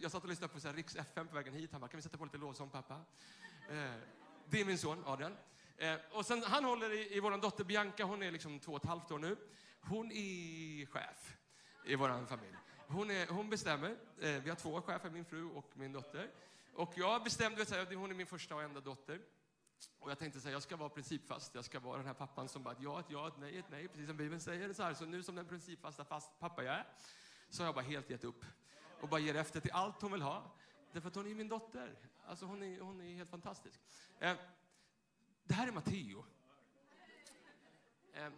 Jag 0.00 0.10
satt 0.10 0.22
och 0.22 0.28
lyssnade 0.28 0.52
på 0.52 0.60
så 0.60 0.68
här, 0.68 0.74
Riks 0.74 0.96
FM 0.96 1.28
på 1.28 1.34
vägen 1.34 1.54
hit. 1.54 1.72
Han 1.72 1.80
bara, 1.80 1.88
kan 1.88 1.98
vi 1.98 2.02
sätta 2.02 2.18
på 2.18 2.24
lite 2.24 2.38
lovsång, 2.38 2.70
pappa? 2.70 2.94
Eh, 3.70 3.92
det 4.46 4.60
är 4.60 4.64
min 4.64 4.78
son, 4.78 5.04
Adrian. 5.06 5.36
Eh, 5.82 5.94
och 6.10 6.26
sen, 6.26 6.42
han 6.42 6.64
håller 6.64 6.92
i, 6.92 7.16
i 7.16 7.20
vår 7.20 7.38
dotter 7.38 7.64
Bianca, 7.64 8.04
hon 8.04 8.22
är 8.22 8.30
liksom 8.30 8.60
två 8.60 8.72
och 8.72 8.78
ett 8.78 8.88
halvt 8.88 9.10
år 9.10 9.18
nu. 9.18 9.36
Hon 9.80 10.12
är 10.12 10.86
chef 10.86 11.36
i 11.84 11.94
vår 11.94 12.26
familj. 12.26 12.56
Hon, 12.86 13.10
är, 13.10 13.26
hon 13.26 13.50
bestämmer. 13.50 13.90
Eh, 14.20 14.42
vi 14.42 14.48
har 14.48 14.56
två 14.56 14.82
chefer, 14.82 15.10
min 15.10 15.24
fru 15.24 15.50
och 15.50 15.70
min 15.74 15.92
dotter. 15.92 16.30
Och 16.74 16.92
jag 16.96 17.24
bestämde, 17.24 17.64
vet, 17.64 17.94
hon 17.94 18.10
är 18.10 18.14
min 18.14 18.26
första 18.26 18.54
och 18.54 18.62
enda 18.62 18.80
dotter. 18.80 19.20
Och 19.98 20.10
jag 20.10 20.18
tänkte 20.18 20.40
säga, 20.40 20.52
jag 20.52 20.62
ska 20.62 20.76
vara 20.76 20.88
principfast. 20.88 21.54
Jag 21.54 21.64
ska 21.64 21.80
vara 21.80 21.96
den 21.96 22.06
här 22.06 22.14
pappan 22.14 22.48
som 22.48 22.62
bara, 22.62 22.72
ett 22.72 22.80
ja, 22.80 23.00
ett 23.00 23.06
ja, 23.08 23.28
ett 23.28 23.38
nej, 23.38 23.58
ett 23.58 23.70
nej, 23.70 23.88
precis 23.88 24.06
som 24.06 24.16
Bibeln 24.16 24.40
säger. 24.40 24.72
Så, 24.72 24.82
här. 24.82 24.94
så 24.94 25.04
nu 25.04 25.22
som 25.22 25.34
den 25.34 25.46
principfasta 25.46 26.04
fast 26.04 26.38
pappa 26.38 26.64
jag 26.64 26.74
är, 26.74 26.86
så 27.48 27.62
har 27.62 27.66
jag 27.66 27.74
bara 27.74 27.84
helt 27.84 28.10
gett 28.10 28.24
upp. 28.24 28.44
Och 29.00 29.08
bara 29.08 29.20
ger 29.20 29.34
efter 29.34 29.60
till 29.60 29.72
allt 29.72 30.02
hon 30.02 30.12
vill 30.12 30.22
ha. 30.22 30.54
Därför 30.92 31.08
att 31.08 31.14
hon 31.14 31.26
är 31.26 31.34
min 31.34 31.48
dotter. 31.48 31.98
Alltså 32.26 32.46
hon 32.46 32.62
är, 32.62 32.80
hon 32.80 33.00
är 33.00 33.14
helt 33.14 33.30
fantastisk. 33.30 33.80
Eh, 34.18 34.36
det 35.52 35.56
här 35.56 35.68
är 35.68 35.72
Matteo. 35.72 36.24
Ehm, 38.14 38.32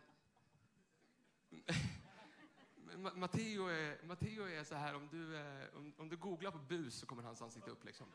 Matteo 3.20 3.66
är, 3.66 4.06
Matteo 4.06 4.48
är 4.48 4.64
så 4.64 4.74
här, 4.74 4.94
om 4.94 5.08
du, 5.08 5.36
eh, 5.36 5.76
om, 5.76 5.92
om 5.96 6.08
du 6.08 6.16
googlar 6.16 6.50
på 6.50 6.58
bus 6.58 6.94
så 6.94 7.06
kommer 7.06 7.22
hans 7.22 7.42
ansikte 7.42 7.70
upp. 7.70 7.84
Liksom. 7.84 8.06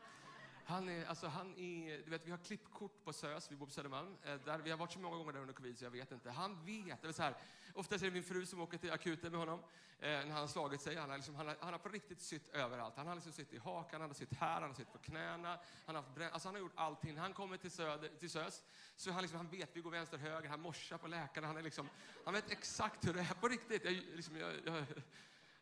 Han 0.70 0.88
är, 0.88 1.06
alltså 1.06 1.26
han 1.26 1.58
är, 1.58 2.02
du 2.04 2.10
vet, 2.10 2.26
vi 2.26 2.30
har 2.30 2.38
klippkort 2.38 3.04
på 3.04 3.12
SÖS, 3.12 3.52
vi 3.52 3.56
bor 3.56 3.66
på 3.66 3.72
Södermalm. 3.72 4.16
Eh, 4.22 4.34
där, 4.44 4.58
vi 4.58 4.70
har 4.70 4.78
varit 4.78 4.92
så 4.92 4.98
många 4.98 5.16
gånger 5.16 5.32
där 5.32 5.40
under 5.40 5.54
covid 5.54 5.78
så 5.78 5.84
jag 5.84 5.90
vet 5.90 6.12
inte. 6.12 6.30
Han 6.30 6.64
vet, 6.64 7.02
eller 7.02 7.12
så 7.12 7.22
här, 7.22 7.34
oftast 7.74 8.02
är 8.02 8.06
det 8.06 8.12
min 8.12 8.22
fru 8.22 8.46
som 8.46 8.60
åker 8.60 8.78
till 8.78 8.92
akuten 8.92 9.30
med 9.30 9.40
honom 9.40 9.60
eh, 10.00 10.08
när 10.08 10.30
han 10.30 10.40
har 10.40 10.46
slagit 10.46 10.80
sig. 10.80 10.96
Han 10.96 11.10
har, 11.10 11.16
liksom, 11.16 11.34
han, 11.34 11.46
har, 11.46 11.56
han 11.60 11.72
har 11.72 11.78
på 11.78 11.88
riktigt 11.88 12.20
sytt 12.20 12.48
överallt. 12.48 12.96
Han 12.96 13.06
har 13.06 13.14
liksom 13.14 13.32
sytt 13.32 13.52
i 13.52 13.58
hakan, 13.58 14.00
han 14.00 14.10
har 14.10 14.14
sytt 14.14 14.34
här, 14.34 14.60
han 14.60 14.70
har 14.70 14.74
sytt 14.74 14.92
på 14.92 14.98
knäna. 14.98 15.58
Han 15.86 15.94
har, 15.94 16.02
haft 16.02 16.32
alltså 16.32 16.48
han 16.48 16.54
har 16.54 16.60
gjort 16.60 16.72
allting. 16.74 17.14
När 17.14 17.22
han 17.22 17.32
kommer 17.32 17.56
till, 17.56 17.70
söder, 17.70 18.08
till 18.18 18.30
SÖS 18.30 18.62
så 18.96 19.10
han, 19.10 19.22
liksom, 19.22 19.36
han 19.36 19.48
vet, 19.48 19.76
vi 19.76 19.80
går 19.80 19.90
vänster, 19.90 20.18
höger, 20.18 20.48
han 20.48 20.60
morsar 20.60 20.98
på 20.98 21.08
läkarna. 21.08 21.46
Han, 21.46 21.56
är 21.56 21.62
liksom, 21.62 21.88
han 22.24 22.34
vet 22.34 22.50
exakt 22.50 23.06
hur 23.06 23.14
det 23.14 23.20
är 23.20 23.34
på 23.40 23.48
riktigt. 23.48 23.84
Jag, 23.84 23.92
liksom, 23.92 24.36
jag, 24.36 24.52
jag, 24.64 24.84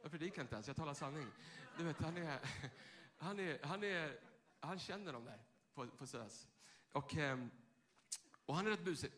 jag 0.03 0.11
predikar 0.11 0.43
inte 0.43 0.55
ens, 0.55 0.67
jag 0.67 0.77
talar 0.77 0.95
sanning. 0.95 1.27
Du 1.79 1.85
vet, 1.85 2.01
han 2.01 2.17
är, 2.17 2.39
han 3.19 3.41
är, 3.41 3.59
han 3.63 3.85
är 3.85 4.28
han 4.61 4.79
känner 4.79 5.13
dem 5.13 5.25
där 5.25 5.39
på, 5.75 5.87
på 5.87 6.07
SÖS. 6.07 6.47
Och, 6.93 7.17
ehm, 7.17 7.51
och 8.47 8.55
han 8.55 8.67
är 8.67 8.71
rätt 8.71 8.85
busig. 8.85 9.13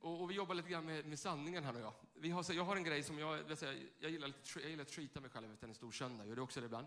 Och, 0.00 0.22
och, 0.22 0.30
vi 0.30 0.34
jobbar 0.34 0.54
lite 0.54 0.68
grann 0.68 0.84
med, 0.84 1.06
med 1.06 1.18
sanningen, 1.18 1.64
han 1.64 1.76
och 1.76 1.82
jag. 1.82 1.92
Vi 2.14 2.30
har, 2.30 2.42
så 2.42 2.52
jag 2.52 2.64
har 2.64 2.76
en 2.76 2.84
grej 2.84 3.02
som 3.02 3.18
jag, 3.18 3.40
jag, 3.48 3.58
säga, 3.58 3.86
jag, 3.98 4.10
gillar, 4.10 4.26
lite, 4.26 4.40
jag 4.60 4.70
gillar 4.70 4.82
att 4.82 4.92
treata 4.92 5.20
mig 5.20 5.30
själv 5.30 5.52
efter 5.52 5.68
en 5.68 5.74
stor 5.74 5.90
söndag. 5.90 6.26
Gör 6.26 6.36
du 6.36 6.42
också 6.42 6.60
det 6.60 6.66
ibland? 6.66 6.86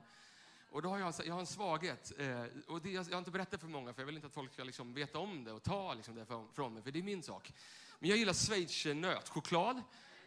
Och 0.72 0.82
då 0.82 0.90
har 0.90 1.00
jag, 1.00 1.14
jag 1.26 1.34
har 1.34 1.40
en 1.40 1.48
svaghet. 1.48 2.12
Eh, 2.18 2.44
och 2.68 2.82
det, 2.82 2.92
jag, 2.92 3.06
jag 3.06 3.12
har 3.12 3.20
inte 3.20 3.32
berättat 3.32 3.62
för 3.62 3.68
många, 3.68 3.94
för 3.94 4.02
jag 4.02 4.06
vill 4.06 4.16
inte 4.16 4.28
att 4.28 4.34
folk 4.34 4.54
ska 4.54 4.64
liksom 4.64 4.94
veta 4.94 5.20
om 5.20 5.44
det 5.44 5.52
och 5.52 5.64
ta 5.64 5.94
liksom 5.94 6.16
det 6.16 6.26
från 6.54 6.74
mig, 6.74 6.84
för 6.84 6.92
det 6.92 7.00
är 7.00 7.04
min 7.04 7.24
sak. 7.24 7.54
Men 8.00 8.10
jag 8.10 8.18
gillar 8.18 8.34
schweizernöt, 8.34 9.30
choklad. 9.30 9.82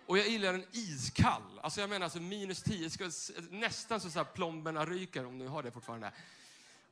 Och 0.06 0.18
jag 0.18 0.28
gillar 0.28 0.52
den 0.52 0.64
iskall. 0.72 1.58
Alltså 1.62 1.80
jag 1.80 1.90
menar 1.90 2.04
alltså 2.04 2.20
minus 2.20 2.62
10, 2.62 2.90
ska, 2.90 3.10
nästan 3.50 4.00
så 4.00 4.20
att 4.20 4.34
plomberna 4.34 4.86
ryker, 4.86 5.26
om 5.26 5.38
du 5.38 5.48
har 5.48 5.62
det 5.62 5.70
fortfarande. 5.70 6.12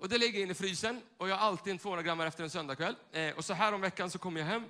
Och 0.01 0.09
det 0.09 0.19
lägger 0.19 0.35
jag 0.35 0.43
in 0.43 0.51
i 0.51 0.55
frysen 0.55 1.03
och 1.17 1.29
jag 1.29 1.37
har 1.37 1.47
alltid 1.47 1.71
en 1.71 1.79
200 1.79 2.03
gram 2.03 2.21
efter 2.21 2.45
en 2.45 2.51
söndagkväll. 2.51 2.97
Eh, 3.13 3.35
och 3.35 3.45
så 3.45 3.55
här 3.55 3.73
om 3.73 3.81
veckan 3.81 4.11
så 4.11 4.19
kommer 4.19 4.41
jag 4.41 4.47
hem 4.47 4.65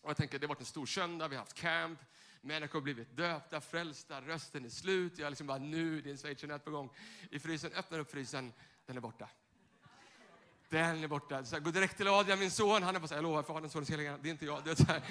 och 0.00 0.10
jag 0.10 0.16
tänker 0.16 0.38
det 0.38 0.46
har 0.46 0.48
varit 0.48 0.60
en 0.60 0.66
stor 0.66 0.86
söndag, 0.86 1.28
vi 1.28 1.36
har 1.36 1.42
haft 1.42 1.54
camp, 1.54 1.98
människor 2.40 2.74
har 2.74 2.80
blivit 2.80 3.16
döpta, 3.16 3.60
frälsta, 3.60 4.20
rösten 4.20 4.64
är 4.64 4.68
slut. 4.68 5.18
Jag 5.18 5.30
liksom 5.30 5.46
bara 5.46 5.58
nu, 5.58 6.00
det 6.00 6.08
är 6.08 6.10
en 6.10 6.18
schweizernöt 6.18 6.64
på 6.64 6.70
gång 6.70 6.90
i 7.30 7.38
frysen. 7.38 7.72
Öppnar 7.72 7.98
upp 7.98 8.10
frysen, 8.10 8.52
den 8.86 8.96
är 8.96 9.00
borta. 9.00 9.28
Den 10.68 11.04
är 11.04 11.08
borta. 11.08 11.44
Så 11.44 11.54
jag 11.54 11.64
går 11.64 11.72
direkt 11.72 11.96
till 11.96 12.08
Adrian, 12.08 12.38
min 12.38 12.50
son. 12.50 12.82
Han 12.82 12.96
är 12.96 13.00
bara 13.00 13.08
så 13.08 13.14
här, 13.14 13.18
jag 13.18 13.22
lovar 13.22 13.42
Faderns, 13.42 13.72
Sonens, 13.72 13.90
heliga 13.90 14.18
Det 14.22 14.28
är 14.28 14.30
inte 14.30 14.46
jag. 14.46 14.64
Det 14.64 14.70
är 14.70 14.74
så 14.74 14.84
här. 14.84 15.02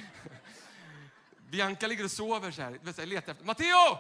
Bianca 1.50 1.88
ligger 1.88 2.04
och 2.04 2.12
sover 2.12 2.52
så 2.52 2.62
här. 2.62 2.80
Jag 2.98 3.08
letar 3.08 3.32
efter, 3.32 3.46
Matteo! 3.46 4.00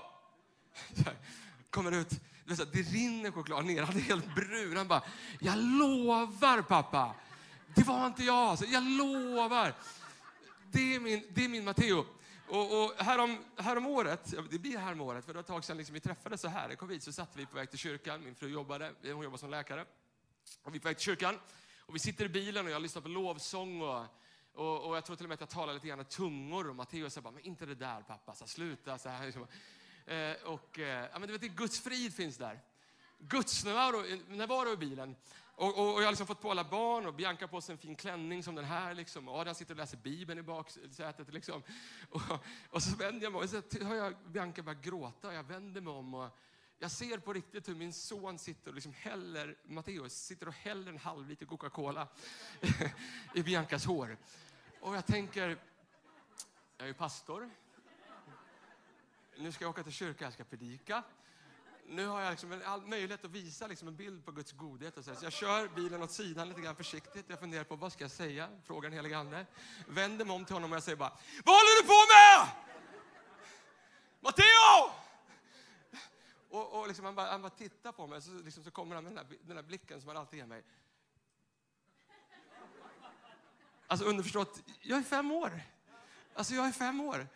Kommer 1.69 1.91
ut. 1.91 2.21
Det, 2.51 2.58
så, 2.58 2.63
här, 2.63 2.72
det 2.74 2.81
rinner 2.81 3.31
choklad 3.31 3.65
ner. 3.65 3.84
Han 3.84 3.98
är 3.98 4.01
helt 4.01 4.36
brun. 4.36 4.77
Han 4.77 4.88
bara, 4.88 5.03
jag 5.39 5.58
lovar 5.58 6.62
pappa. 6.62 7.15
Det 7.75 7.84
var 7.84 8.08
inte 8.08 8.24
jag. 8.24 8.60
Så, 8.60 8.65
jag 8.67 8.84
lovar. 8.84 9.74
Det 10.72 10.96
är 10.96 11.00
min, 11.00 11.24
det 11.29 11.46
är 11.46 11.50
min 11.50 11.63
Matteo. 11.63 12.05
Och, 12.48 12.84
och 12.84 12.93
härom, 12.98 13.38
härom 13.58 13.88
året, 13.88 14.34
det 14.50 14.60
blir 14.60 14.77
härom 14.77 15.01
året, 15.01 15.25
för 15.25 15.34
det 15.34 15.38
var 15.38 15.41
ett 15.41 15.48
tag 15.48 15.63
sedan 15.63 15.77
liksom 15.77 15.93
vi 15.93 16.00
träffades 16.00 16.41
så 16.41 16.48
här 16.48 16.72
i 16.72 16.75
covid, 16.75 17.03
så 17.03 17.12
satt 17.12 17.29
vi 17.36 17.46
på 17.46 17.55
väg 17.55 17.70
till 17.70 17.79
kyrkan. 17.79 18.24
Min 18.24 18.36
fru 18.36 18.50
jobbade, 18.50 18.91
hon 19.03 19.24
jobbar 19.24 19.38
som 19.38 19.50
läkare. 19.50 19.86
Och 20.63 20.74
vi 20.74 20.77
är 20.77 20.81
på 20.81 20.88
väg 20.88 20.98
till 20.98 21.05
kyrkan. 21.05 21.39
Och 21.79 21.96
vi 21.96 22.00
sitter 22.00 22.25
i 22.25 22.29
bilen 22.29 22.65
och 22.65 22.72
jag 22.72 22.81
lyssnar 22.81 23.01
på 23.01 23.08
lovsång 23.08 23.81
och, 23.81 24.05
och, 24.53 24.88
och 24.88 24.96
jag 24.96 25.05
tror 25.05 25.15
till 25.15 25.25
och 25.25 25.29
med 25.29 25.34
att 25.34 25.39
jag 25.39 25.50
talar 25.50 25.74
lite 25.74 25.88
grann 25.88 26.01
i 26.01 26.05
tungor. 26.05 26.70
Och 26.70 26.75
Matteo 26.75 27.10
säger 27.10 27.24
bara, 27.24 27.31
men 27.31 27.43
inte 27.43 27.65
det 27.65 27.75
där 27.75 28.01
pappa, 28.01 28.36
så 28.36 28.43
här, 28.43 28.50
sluta. 28.50 28.98
Så 28.98 29.10
här, 29.10 29.25
liksom. 29.25 29.48
Eh, 30.05 30.34
och, 30.46 30.79
eh, 30.79 31.10
ja, 31.13 31.20
men 31.20 31.29
du 31.29 31.38
vet, 31.38 31.51
Guds 31.51 31.79
frid 31.79 32.13
finns 32.13 32.38
där. 32.38 32.60
Guds 33.20 33.65
närvaro, 33.65 34.03
närvaro 34.27 34.74
i 34.74 34.77
bilen. 34.77 35.15
Och, 35.55 35.77
och, 35.77 35.93
och 35.93 36.01
jag 36.01 36.05
har 36.05 36.12
liksom 36.12 36.27
fått 36.27 36.41
på 36.41 36.51
alla 36.51 36.63
barn 36.63 37.05
och 37.05 37.13
Bianca 37.13 37.48
på 37.48 37.62
sig 37.62 37.74
en 37.74 37.79
fin 37.79 37.96
klänning 37.96 38.43
som 38.43 38.55
den 38.55 38.65
här. 38.65 38.93
Liksom. 38.93 39.27
Och 39.27 39.39
Adrian 39.39 39.55
sitter 39.55 39.74
och 39.74 39.77
läser 39.77 39.98
Bibeln 39.98 40.39
i 40.39 40.43
baksätet. 40.43 41.34
Liksom. 41.34 41.63
Och, 42.10 42.22
och 42.70 42.84
så 42.84 42.96
vänder 42.96 43.24
jag 43.24 43.34
mig 43.34 43.41
och 43.41 43.50
så 43.50 43.86
hör 43.86 43.96
jag 43.96 44.13
Bianca 44.25 44.63
börja 44.63 44.79
gråta. 44.79 45.34
Jag 45.34 45.43
vänder 45.43 45.81
mig 45.81 45.93
om 45.93 46.13
och 46.13 46.38
jag 46.79 46.91
ser 46.91 47.17
på 47.17 47.34
riktigt 47.34 47.70
hur 47.70 47.75
min 47.75 47.93
son 47.93 48.39
sitter 48.39 48.70
och 48.70 48.75
liksom 48.75 48.93
häller, 48.93 49.58
Matteus 49.63 50.13
sitter 50.13 50.48
och 50.48 50.53
häller 50.53 50.91
en 50.91 50.98
halv 50.98 51.29
liter 51.29 51.46
Coca-Cola 51.46 52.08
i 53.36 53.43
Biancas 53.43 53.86
hår. 53.86 54.17
Och 54.79 54.96
jag 54.96 55.05
tänker, 55.05 55.48
Jag 56.77 56.84
är 56.84 56.88
ju 56.88 56.93
pastor. 56.93 57.50
Nu 59.41 59.51
ska 59.51 59.63
jag 59.63 59.69
åka 59.69 59.83
till 59.83 59.91
kyrkan, 59.91 60.25
jag 60.25 60.33
ska 60.33 60.43
predika. 60.43 61.03
Nu 61.86 62.07
har 62.07 62.21
jag 62.21 62.31
liksom 62.31 62.62
all 62.65 62.81
möjlighet 62.81 63.25
att 63.25 63.31
visa 63.31 63.67
liksom 63.67 63.88
en 63.88 63.95
bild 63.95 64.25
på 64.25 64.31
Guds 64.31 64.51
godhet. 64.51 64.98
Och 64.98 65.05
så, 65.05 65.15
så 65.15 65.25
jag 65.25 65.33
kör 65.33 65.67
bilen 65.67 66.03
åt 66.03 66.12
sidan 66.12 66.50
lite 66.50 66.62
grann 66.62 66.75
försiktigt. 66.75 67.25
Jag 67.27 67.39
funderar 67.39 67.63
på 67.63 67.75
vad 67.75 67.93
ska 67.93 68.03
jag 68.03 68.12
säga? 68.12 68.50
Frågar 68.65 68.89
den 68.89 68.98
helige 68.98 69.17
Ande. 69.17 69.45
Vänder 69.88 70.25
mig 70.25 70.36
om 70.36 70.45
till 70.45 70.55
honom 70.55 70.71
och 70.71 70.75
jag 70.75 70.83
säger 70.83 70.95
bara, 70.95 71.17
vad 71.45 71.55
håller 71.55 71.81
du 71.81 71.88
på 71.88 71.93
med? 72.13 72.48
Matteo! 74.19 74.91
Och, 76.50 76.79
och 76.79 76.88
liksom 76.88 77.05
han, 77.05 77.15
bara, 77.15 77.31
han 77.31 77.41
bara 77.41 77.50
tittar 77.50 77.91
på 77.91 78.07
mig 78.07 78.21
så, 78.21 78.31
liksom, 78.31 78.63
så 78.63 78.71
kommer 78.71 78.95
han 78.95 79.03
med 79.03 79.13
den 79.13 79.25
här, 79.25 79.38
den 79.41 79.55
här 79.55 79.63
blicken 79.63 80.01
som 80.01 80.07
han 80.07 80.17
alltid 80.17 80.39
ger 80.39 80.45
mig. 80.45 80.63
Alltså 83.88 84.05
underförstått, 84.05 84.63
jag 84.81 85.00
är 85.00 85.03
fem 85.03 85.31
år. 85.31 85.62
Alltså 86.33 86.53
jag 86.53 86.67
är 86.67 86.71
fem 86.71 87.01
år. 87.01 87.27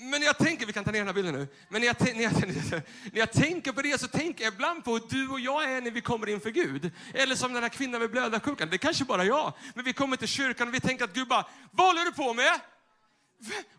Men 0.00 0.20
när 0.20 0.26
jag 0.26 0.38
tänker, 0.38 0.66
vi 0.66 0.72
kan 0.72 0.84
ta 0.84 0.90
ner 0.90 0.98
den 0.98 1.06
här 1.06 1.14
bilden 1.14 1.34
nu. 1.34 1.48
Men 1.68 1.80
när 1.80 1.86
jag, 1.86 2.16
när, 2.16 2.22
jag, 2.22 2.32
när 3.12 3.18
jag 3.18 3.32
tänker 3.32 3.72
på 3.72 3.82
det 3.82 4.00
så 4.00 4.08
tänker 4.08 4.44
jag 4.44 4.54
ibland 4.54 4.84
på 4.84 4.92
hur 4.92 5.02
du 5.10 5.28
och 5.28 5.40
jag 5.40 5.64
är 5.64 5.80
när 5.80 5.90
vi 5.90 6.00
kommer 6.00 6.28
inför 6.28 6.50
Gud. 6.50 6.90
Eller 7.14 7.34
som 7.34 7.52
den 7.52 7.62
här 7.62 7.70
kvinnan 7.70 8.00
med 8.00 8.10
blödarsjukan, 8.10 8.68
det 8.70 8.76
är 8.76 8.78
kanske 8.78 9.04
bara 9.04 9.24
jag. 9.24 9.52
Men 9.74 9.84
vi 9.84 9.92
kommer 9.92 10.16
till 10.16 10.28
kyrkan 10.28 10.68
och 10.68 10.74
vi 10.74 10.80
tänker 10.80 11.04
att 11.04 11.14
Gud 11.14 11.28
bara, 11.28 11.46
vad 11.70 11.86
håller 11.86 12.04
du 12.04 12.12
på 12.12 12.34
med? 12.34 12.60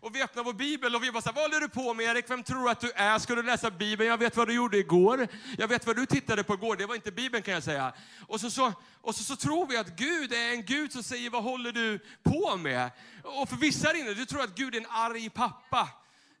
Och 0.00 0.14
vi 0.16 0.22
öppnar 0.22 0.44
vår 0.44 0.52
bibel 0.52 0.94
och 0.94 1.02
vi 1.02 1.12
bara 1.12 1.22
så 1.22 1.28
här, 1.28 1.34
vad 1.34 1.44
håller 1.44 1.60
du 1.60 1.68
på 1.68 1.94
med 1.94 2.06
Erik? 2.06 2.30
Vem 2.30 2.42
tror 2.42 2.64
du 2.64 2.70
att 2.70 2.80
du 2.80 2.90
är? 2.90 3.18
Ska 3.18 3.34
du 3.34 3.42
läsa 3.42 3.70
bibeln? 3.70 4.10
Jag 4.10 4.18
vet 4.18 4.36
vad 4.36 4.48
du 4.48 4.54
gjorde 4.54 4.78
igår. 4.78 5.28
Jag 5.58 5.68
vet 5.68 5.86
vad 5.86 5.96
du 5.96 6.06
tittade 6.06 6.44
på 6.44 6.54
igår. 6.54 6.76
Det 6.76 6.86
var 6.86 6.94
inte 6.94 7.12
bibeln 7.12 7.42
kan 7.42 7.54
jag 7.54 7.62
säga. 7.62 7.92
Och 8.26 8.40
så, 8.40 8.50
så, 8.50 8.72
och 9.00 9.14
så, 9.14 9.24
så 9.24 9.36
tror 9.36 9.66
vi 9.66 9.76
att 9.76 9.96
Gud 9.96 10.32
är 10.32 10.50
en 10.50 10.64
Gud 10.64 10.92
som 10.92 11.02
säger, 11.02 11.30
vad 11.30 11.42
håller 11.42 11.72
du 11.72 11.98
på 12.22 12.56
med? 12.56 12.90
Och 13.22 13.48
för 13.48 13.56
vissa 13.56 13.96
inne, 13.96 14.14
du 14.14 14.26
tror 14.26 14.42
att 14.42 14.54
Gud 14.54 14.74
är 14.74 14.80
en 14.80 14.86
arg 14.90 15.30
pappa. 15.30 15.88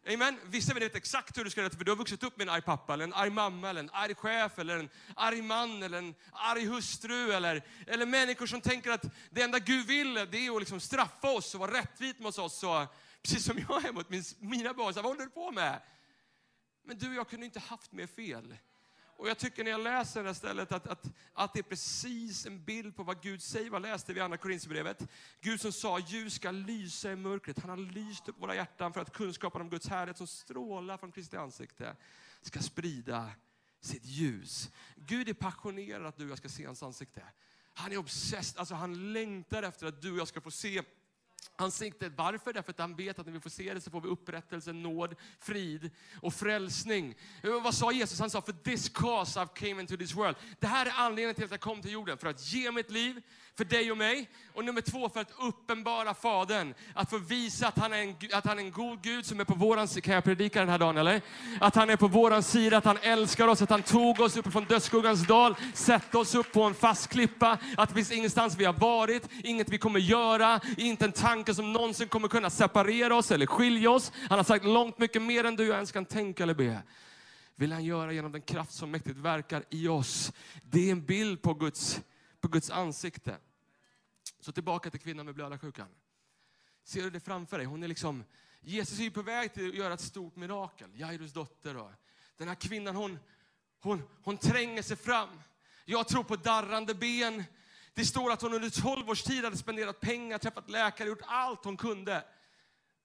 Amen. 0.06 0.38
Vissa 0.44 0.74
vet 0.74 0.96
exakt 0.96 1.38
hur 1.38 1.44
du 1.44 1.50
ska 1.50 1.60
göra 1.60 1.70
för 1.70 1.84
du 1.84 1.90
har 1.90 1.96
vuxit 1.96 2.22
upp 2.22 2.36
med 2.38 2.48
en 2.48 2.54
arg 2.54 2.62
pappa, 2.62 2.94
eller 2.94 3.04
en 3.04 3.14
arg 3.14 3.30
mamma, 3.30 3.70
eller 3.70 3.80
en 3.80 3.90
arg 3.92 4.14
chef, 4.14 4.58
eller 4.58 4.78
en 4.78 4.88
arg 5.16 5.42
man, 5.42 5.82
eller 5.82 5.98
en 5.98 6.14
arg 6.32 6.66
hustru, 6.66 7.32
eller, 7.32 7.62
eller 7.86 8.06
människor 8.06 8.46
som 8.46 8.60
tänker 8.60 8.90
att 8.90 9.04
det 9.30 9.42
enda 9.42 9.58
Gud 9.58 9.86
vill 9.86 10.14
det 10.14 10.46
är 10.46 10.56
att 10.56 10.60
liksom 10.60 10.80
straffa 10.80 11.30
oss 11.30 11.54
och 11.54 11.60
vara 11.60 11.72
rättvit 11.72 12.18
mot 12.18 12.38
oss. 12.38 12.62
Och, 12.62 12.86
precis 13.22 13.44
som 13.44 13.58
jag 13.68 13.84
är 13.84 13.92
mot 13.92 14.10
min, 14.10 14.24
mina 14.38 14.74
barn. 14.74 14.94
Så 14.94 15.02
vad 15.02 15.12
håller 15.12 15.24
du 15.24 15.30
på 15.30 15.50
med? 15.50 15.82
Men 16.84 16.98
du 16.98 17.08
och 17.08 17.14
jag 17.14 17.28
kunde 17.28 17.46
inte 17.46 17.60
haft 17.60 17.92
mer 17.92 18.06
fel. 18.06 18.56
Och 19.20 19.28
jag 19.28 19.38
tycker 19.38 19.64
när 19.64 19.70
jag 19.70 19.80
läser 19.80 20.22
det 20.22 20.28
här 20.28 20.34
stället 20.34 20.72
att, 20.72 20.86
att, 20.86 21.06
att 21.32 21.52
det 21.52 21.58
är 21.58 21.62
precis 21.62 22.46
en 22.46 22.64
bild 22.64 22.96
på 22.96 23.02
vad 23.02 23.22
Gud 23.22 23.42
säger. 23.42 23.70
Vad 23.70 23.82
läste 23.82 24.12
vi 24.12 24.20
i 24.20 24.22
Andra 24.22 24.36
Korinthierbrevet? 24.38 25.08
Gud 25.40 25.60
som 25.60 25.72
sa 25.72 25.98
ljus 25.98 26.34
ska 26.34 26.50
lysa 26.50 27.12
i 27.12 27.16
mörkret. 27.16 27.58
Han 27.58 27.70
har 27.70 27.76
lyst 27.76 28.28
upp 28.28 28.40
våra 28.40 28.54
hjärtan 28.54 28.92
för 28.92 29.00
att 29.00 29.12
kunskapen 29.12 29.60
om 29.60 29.70
Guds 29.70 29.88
härlighet 29.88 30.18
som 30.18 30.26
strålar 30.26 30.96
från 30.96 31.12
Kristi 31.12 31.36
ansikte 31.36 31.96
ska 32.42 32.60
sprida 32.60 33.30
sitt 33.80 34.04
ljus. 34.04 34.70
Gud 34.96 35.28
är 35.28 35.34
passionerad 35.34 36.06
att 36.06 36.16
du 36.16 36.24
och 36.24 36.30
jag 36.30 36.38
ska 36.38 36.48
se 36.48 36.66
hans 36.66 36.82
ansikte. 36.82 37.22
Han 37.74 37.92
är 37.92 37.96
obsessed, 37.96 38.58
alltså 38.58 38.74
han 38.74 39.12
längtar 39.12 39.62
efter 39.62 39.86
att 39.86 40.02
du 40.02 40.12
och 40.12 40.18
jag 40.18 40.28
ska 40.28 40.40
få 40.40 40.50
se 40.50 40.82
ansiktet. 41.60 42.12
Varför? 42.16 42.52
Därför 42.52 42.70
att 42.70 42.78
han 42.78 42.94
vet 42.94 43.18
att 43.18 43.26
när 43.26 43.32
vi 43.32 43.40
får 43.40 43.50
se 43.50 43.74
det 43.74 43.80
så 43.80 43.90
får 43.90 44.00
vi 44.00 44.08
upprättelse, 44.08 44.72
nåd, 44.72 45.14
frid 45.40 45.90
och 46.20 46.34
frälsning. 46.34 47.14
Vad 47.42 47.74
sa 47.74 47.92
Jesus? 47.92 48.20
Han 48.20 48.30
sa, 48.30 48.42
för 48.42 48.52
this 48.52 48.88
cause 48.88 49.40
I've 49.40 49.54
came 49.54 49.80
into 49.80 49.96
this 49.96 50.14
world. 50.14 50.36
Det 50.60 50.66
här 50.66 50.86
är 50.86 50.92
anledningen 50.96 51.34
till 51.34 51.44
att 51.44 51.50
jag 51.50 51.60
kom 51.60 51.82
till 51.82 51.92
jorden, 51.92 52.18
för 52.18 52.28
att 52.28 52.52
ge 52.52 52.72
mitt 52.72 52.90
liv 52.90 53.22
för 53.56 53.64
dig 53.64 53.90
och 53.90 53.98
mig. 53.98 54.30
Och 54.54 54.64
nummer 54.64 54.80
två, 54.80 55.08
för 55.08 55.20
att 55.20 55.32
uppenbara 55.38 56.14
Fadern. 56.14 56.74
Att 56.94 57.10
få 57.10 57.18
visa 57.18 57.68
att 57.68 57.78
han 57.78 57.92
är 57.92 58.02
en, 58.02 58.16
att 58.32 58.46
han 58.46 58.58
är 58.58 58.62
en 58.62 58.72
god 58.72 59.02
Gud 59.02 59.26
som 59.26 59.40
är 59.40 59.44
på 59.44 59.54
våran 59.54 59.88
sida. 59.88 60.04
Kan 60.04 60.14
jag 60.14 60.24
predika 60.24 60.60
den 60.60 60.68
här 60.68 60.78
dagen 60.78 60.96
eller? 60.96 61.22
Att 61.60 61.74
han 61.74 61.90
är 61.90 61.96
på 61.96 62.08
våran 62.08 62.42
sida, 62.42 62.76
att 62.76 62.84
han 62.84 62.98
älskar 63.02 63.48
oss, 63.48 63.62
att 63.62 63.70
han 63.70 63.82
tog 63.82 64.20
oss 64.20 64.36
upp 64.36 64.52
från 64.52 64.64
dödsskuggans 64.64 65.26
dal, 65.26 65.56
sätter 65.74 66.18
oss 66.18 66.34
upp 66.34 66.52
på 66.52 66.62
en 66.62 66.74
fast 66.74 67.08
klippa. 67.08 67.58
Att 67.76 67.88
det 67.88 67.94
finns 67.94 68.12
ingenstans 68.12 68.56
vi 68.56 68.64
har 68.64 68.72
varit, 68.72 69.28
inget 69.44 69.68
vi 69.68 69.78
kommer 69.78 70.00
göra, 70.00 70.60
inte 70.76 71.04
en 71.04 71.12
tanke 71.12 71.49
som 71.54 71.72
någonsin 71.72 72.08
kommer 72.08 72.28
kunna 72.28 72.50
separera 72.50 73.16
oss 73.16 73.30
eller 73.30 73.46
skilja 73.46 73.90
oss. 73.90 74.12
Han 74.28 74.38
har 74.38 74.44
sagt 74.44 74.64
långt 74.64 74.98
mycket 74.98 75.22
mer 75.22 75.44
än 75.44 75.56
du 75.56 75.62
och 75.62 75.68
jag 75.68 75.76
ens 75.76 75.92
kan 75.92 76.04
tänka 76.04 76.42
eller 76.42 76.54
be 76.54 76.82
vill 77.60 77.72
han 77.72 77.84
göra 77.84 78.12
genom 78.12 78.32
den 78.32 78.42
kraft 78.42 78.72
som 78.72 78.90
mäktigt 78.90 79.18
verkar 79.18 79.64
i 79.70 79.88
oss. 79.88 80.32
Det 80.62 80.88
är 80.88 80.92
en 80.92 81.06
bild 81.06 81.42
på 81.42 81.54
Guds, 81.54 82.00
på 82.40 82.48
Guds 82.48 82.70
ansikte. 82.70 83.36
Så 84.40 84.52
tillbaka 84.52 84.90
till 84.90 85.00
kvinnan 85.00 85.26
med 85.26 85.34
blödarsjukan. 85.34 85.88
Ser 86.84 87.02
du 87.02 87.10
det 87.10 87.20
framför 87.20 87.58
dig? 87.58 87.66
Hon 87.66 87.82
är 87.82 87.88
liksom, 87.88 88.24
Jesus 88.60 89.00
är 89.00 89.10
på 89.10 89.22
väg 89.22 89.54
till 89.54 89.68
att 89.68 89.74
göra 89.74 89.94
ett 89.94 90.00
stort 90.00 90.36
mirakel. 90.36 90.90
Jairus 90.94 91.32
dotter. 91.32 91.74
Då. 91.74 91.92
den 92.36 92.48
här 92.48 92.54
kvinnan 92.54 92.96
hon, 92.96 93.18
hon, 93.80 94.02
hon 94.22 94.36
tränger 94.36 94.82
sig 94.82 94.96
fram. 94.96 95.28
Jag 95.84 96.08
tror 96.08 96.22
på 96.22 96.36
darrande 96.36 96.94
ben. 96.94 97.44
Det 97.94 98.04
står 98.04 98.32
att 98.32 98.42
hon 98.42 98.54
under 98.54 98.70
12 98.70 99.10
års 99.10 99.22
tid 99.22 99.44
hade 99.44 99.56
spenderat 99.56 100.00
pengar, 100.00 100.38
träffat 100.38 100.70
läkare, 100.70 101.08
gjort 101.08 101.22
allt 101.26 101.64
hon 101.64 101.76
kunde. 101.76 102.24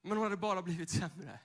Men 0.02 0.18
hon 0.18 0.24
hade 0.24 0.38
bara 0.38 0.62
blivit 0.62 0.90
sämre. 0.90 1.40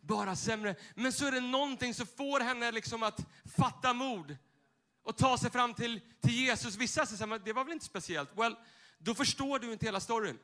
Bara 0.00 0.36
sämre. 0.36 0.74
Men 0.94 1.12
så 1.12 1.26
är 1.26 1.32
det 1.32 1.40
någonting 1.40 1.94
som 1.94 2.06
får 2.06 2.40
henne 2.40 2.72
liksom 2.72 3.02
att 3.02 3.20
fatta 3.56 3.92
mod 3.92 4.36
och 5.02 5.16
ta 5.16 5.38
sig 5.38 5.50
fram 5.50 5.74
till, 5.74 6.00
till 6.20 6.34
Jesus. 6.34 6.76
Vissa 6.76 7.06
säger 7.06 7.34
att 7.34 7.44
det 7.44 7.52
var 7.52 7.64
väl 7.64 7.72
inte 7.72 7.84
speciellt. 7.84 8.30
Well, 8.36 8.56
då 8.98 9.14
förstår 9.14 9.58
du 9.58 9.72
inte 9.72 9.86
hela 9.86 10.00
storyn. 10.00 10.38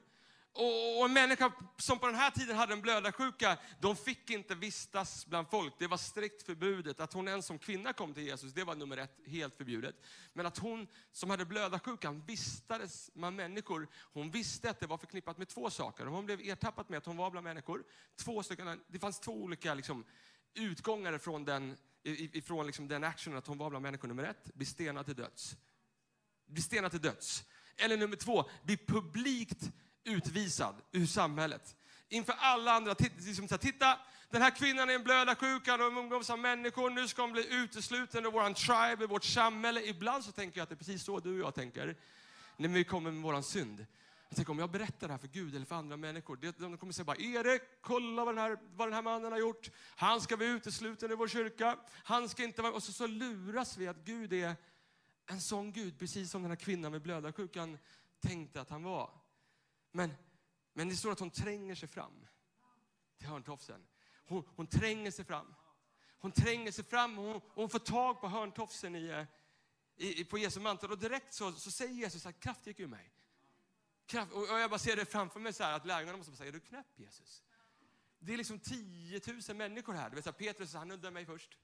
Och, 0.57 1.05
en 1.05 1.13
människa 1.13 1.53
som 1.77 1.99
på 1.99 2.07
den 2.07 2.15
här 2.15 2.31
tiden 2.31 2.57
hade 2.57 2.73
en 2.73 2.81
blödarsjuka, 2.81 3.59
de 3.81 3.97
fick 3.97 4.31
inte 4.31 4.55
vistas 4.55 5.27
bland 5.27 5.49
folk. 5.51 5.75
Det 5.79 5.87
var 5.87 5.97
strikt 5.97 6.43
förbjudet. 6.43 7.01
Att 7.01 7.13
hon 7.13 7.29
ens 7.29 7.47
som 7.47 7.59
kvinna 7.59 7.93
kom 7.93 8.15
till 8.15 8.23
Jesus, 8.23 8.53
det 8.53 8.65
var 8.65 8.75
nummer 8.75 8.97
ett, 8.97 9.19
helt 9.27 9.57
förbjudet. 9.57 9.97
Men 10.33 10.47
att 10.47 10.59
hon 10.59 10.89
som 11.13 11.31
hade 11.31 11.45
blödarsjukan 11.45 12.23
vistades 12.27 13.11
bland 13.15 13.37
människor, 13.37 13.89
hon 14.13 14.31
visste 14.31 14.71
att 14.71 14.81
det 14.81 14.87
var 14.87 14.99
förknippat 14.99 15.39
med 15.39 15.49
två 15.49 15.71
saker. 15.71 16.07
Hon 16.07 16.27
blev 16.27 16.41
ertappad 16.41 16.91
med 16.91 16.99
att 16.99 17.07
hon 17.07 17.17
var 17.17 17.31
bland 17.31 17.45
människor. 17.45 17.85
Två 18.17 18.43
stycken, 18.43 18.81
det 18.89 18.99
fanns 18.99 19.21
två 19.21 19.33
olika 19.33 19.75
liksom, 19.75 20.05
utgångar 20.55 21.19
från 21.19 21.45
den, 21.45 21.77
ifrån 22.03 22.67
liksom 22.67 22.89
den 22.89 23.05
actionen 23.05 23.39
att 23.39 23.47
hon 23.47 23.59
var 23.59 23.71
bland 23.71 23.83
människor. 23.83 24.09
Nummer 24.09 24.25
ett, 24.25 24.55
bli 24.55 24.67
stenad 24.67 25.07
till 25.07 25.17
döds. 25.17 25.57
Bli 26.47 26.63
stenad 26.63 26.91
till 26.91 27.01
döds. 27.01 27.45
Eller 27.77 27.97
nummer 27.97 28.17
två, 28.17 28.45
bli 28.63 28.77
publikt 28.77 29.73
utvisad 30.07 30.75
ur 30.93 31.07
samhället. 31.07 31.77
Inför 32.09 32.35
alla 32.39 32.73
andra. 32.73 32.95
Liksom 33.19 33.49
titta, 33.49 33.99
den 34.31 34.43
här 34.43 34.51
kvinnan 34.51 34.91
är 34.91 34.95
en 34.95 35.03
blödarsjuka, 35.03 35.75
och 35.75 35.81
umgås 35.81 36.31
av 36.31 36.39
människor, 36.39 36.91
nu 36.91 37.09
ska 37.09 37.23
hon 37.23 37.33
bli 37.33 37.55
utesluten 37.55 38.27
ur 38.27 38.31
vår 38.31 38.55
tribe, 38.55 39.05
ur 39.05 39.09
vårt 39.09 39.25
samhälle. 39.25 39.83
Ibland 39.83 40.25
så 40.25 40.33
tänker 40.33 40.59
jag 40.59 40.63
att 40.63 40.69
det 40.69 40.75
är 40.75 40.77
precis 40.77 41.05
så 41.05 41.21
du 41.21 41.33
och 41.33 41.47
jag 41.47 41.55
tänker, 41.55 41.97
när 42.57 42.69
vi 42.69 42.85
kommer 42.85 43.11
med 43.11 43.23
vår 43.23 43.43
synd. 43.43 43.87
Jag 44.29 44.37
tänker 44.37 44.53
om 44.53 44.59
jag 44.59 44.71
berättar 44.71 45.07
det 45.07 45.13
här 45.13 45.19
för 45.19 45.29
Gud 45.29 45.57
eller 45.57 45.67
för 45.67 45.77
andra 45.77 45.97
människor, 45.97 46.37
de 46.37 46.79
kommer 46.79 46.93
säga 46.93 47.05
bara 47.05 47.17
Erik, 47.17 47.63
kolla 47.81 48.25
vad 48.25 48.35
den, 48.35 48.45
här, 48.45 48.59
vad 48.75 48.89
den 48.89 48.95
här 48.95 49.03
mannen 49.03 49.33
har 49.33 49.39
gjort. 49.39 49.71
Han 49.97 50.21
ska 50.21 50.37
bli 50.37 50.47
utesluten 50.47 51.11
ur 51.11 51.17
vår 51.17 51.29
kyrka. 51.29 51.79
Han 52.05 52.29
ska 52.29 52.45
inte 52.45 52.63
vara... 52.63 52.73
Och 52.73 52.83
så, 52.83 52.93
så 52.93 53.07
luras 53.07 53.77
vi 53.77 53.89
att 53.89 54.05
Gud 54.05 54.33
är 54.33 54.55
en 55.27 55.41
sån 55.41 55.73
Gud, 55.73 55.99
precis 55.99 56.31
som 56.31 56.43
den 56.43 56.51
här 56.51 56.57
kvinnan 56.57 56.93
med 56.93 57.03
blödarsjukan 57.03 57.79
tänkte 58.21 58.61
att 58.61 58.71
han 58.71 58.83
var. 58.83 59.11
Men, 59.97 60.15
men 60.73 60.89
det 60.89 60.97
står 60.97 61.13
att 61.13 61.21
hon 61.21 61.31
tränger 61.31 61.75
sig 61.75 61.89
fram 61.89 62.27
till 63.19 63.29
hörntofsen. 63.29 63.87
Hon, 64.27 64.45
hon 64.57 64.67
tränger 64.67 65.11
sig 65.11 65.25
fram. 65.25 65.55
Hon 66.19 66.33
tränger 66.33 66.73
sig 66.73 66.85
fram 66.85 67.19
och 67.19 67.25
hon, 67.25 67.35
och 67.37 67.43
hon 67.55 67.69
får 67.69 67.79
tag 67.79 68.21
på 68.21 68.29
hörntofsen 68.29 68.95
eh, 68.95 69.27
i, 69.97 70.21
i, 70.21 70.25
på 70.25 70.39
Jesu 70.39 70.61
mantel. 70.61 70.91
Och 70.91 70.99
direkt 70.99 71.35
så, 71.35 71.53
så 71.53 71.71
säger 71.71 71.93
Jesus 71.93 72.27
att 72.27 72.41
kraft 72.41 72.67
gick 72.67 72.81
ur 72.81 72.87
mig. 72.87 73.13
Kraft, 74.07 74.33
och 74.33 74.47
jag 74.47 74.71
bara 74.71 74.79
ser 74.79 74.97
det 74.97 75.05
framför 75.05 75.41
mig 75.41 75.53
så 75.53 75.65
här, 75.65 75.73
att 75.73 75.87
lärjungarna 75.87 76.19
måste 76.19 76.37
säga, 76.37 76.49
är 76.49 76.53
du 76.53 76.61
knäpp 76.61 76.99
Jesus? 76.99 77.43
Det 78.19 78.33
är 78.33 78.37
liksom 78.37 78.59
10 78.59 79.21
000 79.49 79.57
människor 79.57 79.93
här. 79.93 80.11
Det 80.11 80.15
vill 80.15 80.25
säga 80.25 80.33
Petrus 80.33 80.75
han 80.75 80.89
nuddar 80.89 81.11
mig 81.11 81.27
först. 81.27 81.59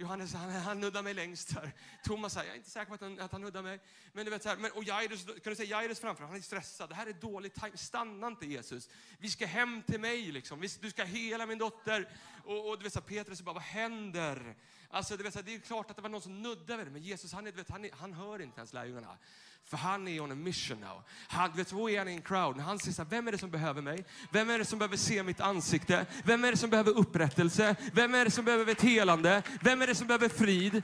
Johannes 0.00 0.34
han, 0.34 0.50
han 0.50 0.80
nuddar 0.80 1.02
mig 1.02 1.14
längst 1.14 1.52
här. 1.52 1.72
Thomas 2.04 2.36
här, 2.36 2.44
jag 2.44 2.52
är 2.52 2.56
inte 2.56 2.70
säker 2.70 2.86
på 2.86 2.94
att 2.94 3.00
han, 3.00 3.20
att 3.20 3.32
han 3.32 3.40
nuddar 3.40 3.62
mig. 3.62 3.80
Men 4.12 4.24
du 4.24 4.30
vet 4.30 4.42
så 4.42 4.48
här, 4.48 4.56
men, 4.56 4.70
och 4.72 4.84
Jairus, 4.84 5.24
kan 5.24 5.34
du 5.44 5.56
säga 5.56 5.78
Jairus 5.78 6.00
framför 6.00 6.24
han 6.24 6.36
är 6.36 6.40
stressad. 6.40 6.88
Det 6.88 6.94
här 6.94 7.06
är 7.06 7.12
dålig 7.12 7.54
time. 7.54 7.76
Stanna 7.76 8.26
inte 8.26 8.46
Jesus. 8.46 8.88
Vi 9.18 9.30
ska 9.30 9.46
hem 9.46 9.82
till 9.82 10.00
mig 10.00 10.32
liksom. 10.32 10.68
Du 10.80 10.90
ska 10.90 11.04
hela 11.04 11.46
min 11.46 11.58
dotter. 11.58 12.08
Och, 12.44 12.68
och 12.68 12.78
du 12.78 12.82
vet 12.82 12.92
så 12.92 13.00
här, 13.00 13.06
Petrus 13.06 13.42
bara, 13.42 13.52
vad 13.52 13.62
händer? 13.62 14.56
Alltså, 14.88 15.16
du 15.16 15.22
vet, 15.22 15.32
så 15.32 15.38
här, 15.38 15.46
det 15.46 15.54
är 15.54 15.60
klart 15.60 15.90
att 15.90 15.96
det 15.96 16.02
var 16.02 16.08
någon 16.08 16.22
som 16.22 16.42
nuddade 16.42 16.84
mig. 16.84 16.92
men 16.92 17.02
Jesus 17.02 17.32
han, 17.32 17.46
är, 17.46 17.50
du 17.50 17.56
vet, 17.56 17.70
han, 17.70 17.84
är, 17.84 17.90
han 17.92 18.12
hör 18.12 18.42
inte 18.42 18.58
ens 18.58 18.72
lärjungarna. 18.72 19.18
För 19.64 19.76
han 19.76 20.08
är 20.08 20.20
on 20.20 20.32
a 20.32 20.34
mission 20.34 20.80
now. 20.80 21.02
Han, 21.28 21.52
vet, 21.52 21.68
så 21.68 21.88
är 21.88 21.98
han 21.98 22.08
i 22.08 22.12
en 22.12 22.22
crowd. 22.22 22.56
När 22.56 22.64
han 22.64 22.78
ser 22.78 22.92
så 22.92 23.02
här, 23.02 23.10
vem 23.10 23.28
är 23.28 23.32
det 23.32 23.38
som 23.38 23.50
behöver 23.50 23.82
mig? 23.82 24.04
Vem 24.32 24.50
är 24.50 24.58
det 24.58 24.64
som 24.64 24.78
behöver 24.78 24.96
se 24.96 25.22
mitt 25.22 25.40
ansikte? 25.40 26.06
Vem 26.24 26.44
är 26.44 26.50
det 26.50 26.56
som 26.56 26.70
behöver 26.70 26.98
upprättelse? 26.98 27.76
Vem 27.92 28.14
är 28.14 28.24
det 28.24 28.30
som 28.30 28.44
behöver 28.44 28.72
ett 28.72 28.82
helande? 28.82 29.42
Vem 29.62 29.82
är 29.82 29.86
det 29.86 29.94
som 29.94 30.06
behöver 30.06 30.28
frid? 30.28 30.82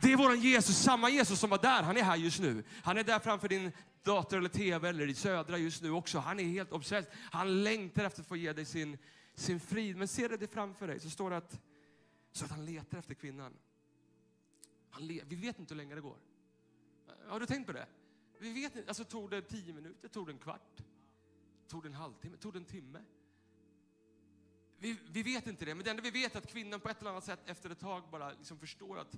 Det 0.00 0.12
är 0.12 0.16
vår 0.16 0.34
Jesus, 0.34 0.76
samma 0.76 1.10
Jesus 1.10 1.40
som 1.40 1.50
var 1.50 1.58
där. 1.58 1.82
Han 1.82 1.96
är 1.96 2.02
här 2.02 2.16
just 2.16 2.40
nu. 2.40 2.64
Han 2.82 2.98
är 2.98 3.04
där 3.04 3.18
framför 3.18 3.48
din 3.48 3.72
dator 4.02 4.38
eller 4.38 4.48
tv 4.48 4.88
eller 4.88 5.08
i 5.08 5.14
södra 5.14 5.58
just 5.58 5.82
nu 5.82 5.90
också. 5.90 6.18
Han 6.18 6.40
är 6.40 6.44
helt 6.44 6.72
obsessed. 6.72 7.12
Han 7.32 7.64
längtar 7.64 8.04
efter 8.04 8.20
att 8.20 8.28
få 8.28 8.36
ge 8.36 8.52
dig 8.52 8.64
sin, 8.64 8.98
sin 9.34 9.60
frid. 9.60 9.96
Men 9.96 10.08
ser 10.08 10.28
du 10.28 10.36
det 10.36 10.52
framför 10.52 10.86
dig 10.86 11.00
så 11.00 11.10
står 11.10 11.30
det 11.30 11.36
att, 11.36 11.60
så 12.32 12.44
att 12.44 12.50
han 12.50 12.64
letar 12.64 12.98
efter 12.98 13.14
kvinnan. 13.14 13.52
Han 14.90 15.06
le, 15.06 15.22
vi 15.26 15.36
vet 15.36 15.58
inte 15.58 15.74
hur 15.74 15.78
länge 15.78 15.94
det 15.94 16.00
går. 16.00 16.16
Har 17.28 17.40
du 17.40 17.46
tänkt 17.46 17.66
på 17.66 17.72
det? 17.72 17.86
Vi 18.38 18.52
vet 18.52 18.76
inte, 18.76 18.88
alltså 18.88 19.04
tog 19.04 19.30
det 19.30 19.42
tio 19.42 19.72
minuter, 19.72 20.08
tog 20.08 20.26
det 20.26 20.32
en 20.32 20.38
kvart, 20.38 20.82
tog 21.68 21.82
det 21.82 21.88
en 21.88 21.94
halvtimme, 21.94 22.36
tog 22.36 22.52
det 22.52 22.58
en 22.58 22.64
timme? 22.64 23.04
Vi, 24.78 24.98
vi, 25.10 25.22
vet 25.22 25.46
inte 25.46 25.64
det, 25.64 25.74
men 25.74 25.84
det 25.84 25.90
enda 25.90 26.02
vi 26.02 26.10
vet 26.10 26.34
är 26.34 26.38
att 26.38 26.46
kvinnan 26.46 26.80
på 26.80 26.88
ett 26.88 27.00
eller 27.00 27.10
annat 27.10 27.24
sätt 27.24 27.40
efter 27.46 27.70
ett 27.70 27.78
tag 27.78 28.02
bara 28.10 28.32
liksom 28.32 28.58
förstår 28.58 28.98
att, 28.98 29.14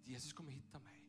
att 0.00 0.08
Jesus 0.08 0.32
kommer 0.32 0.52
hitta 0.52 0.78
mig. 0.78 1.02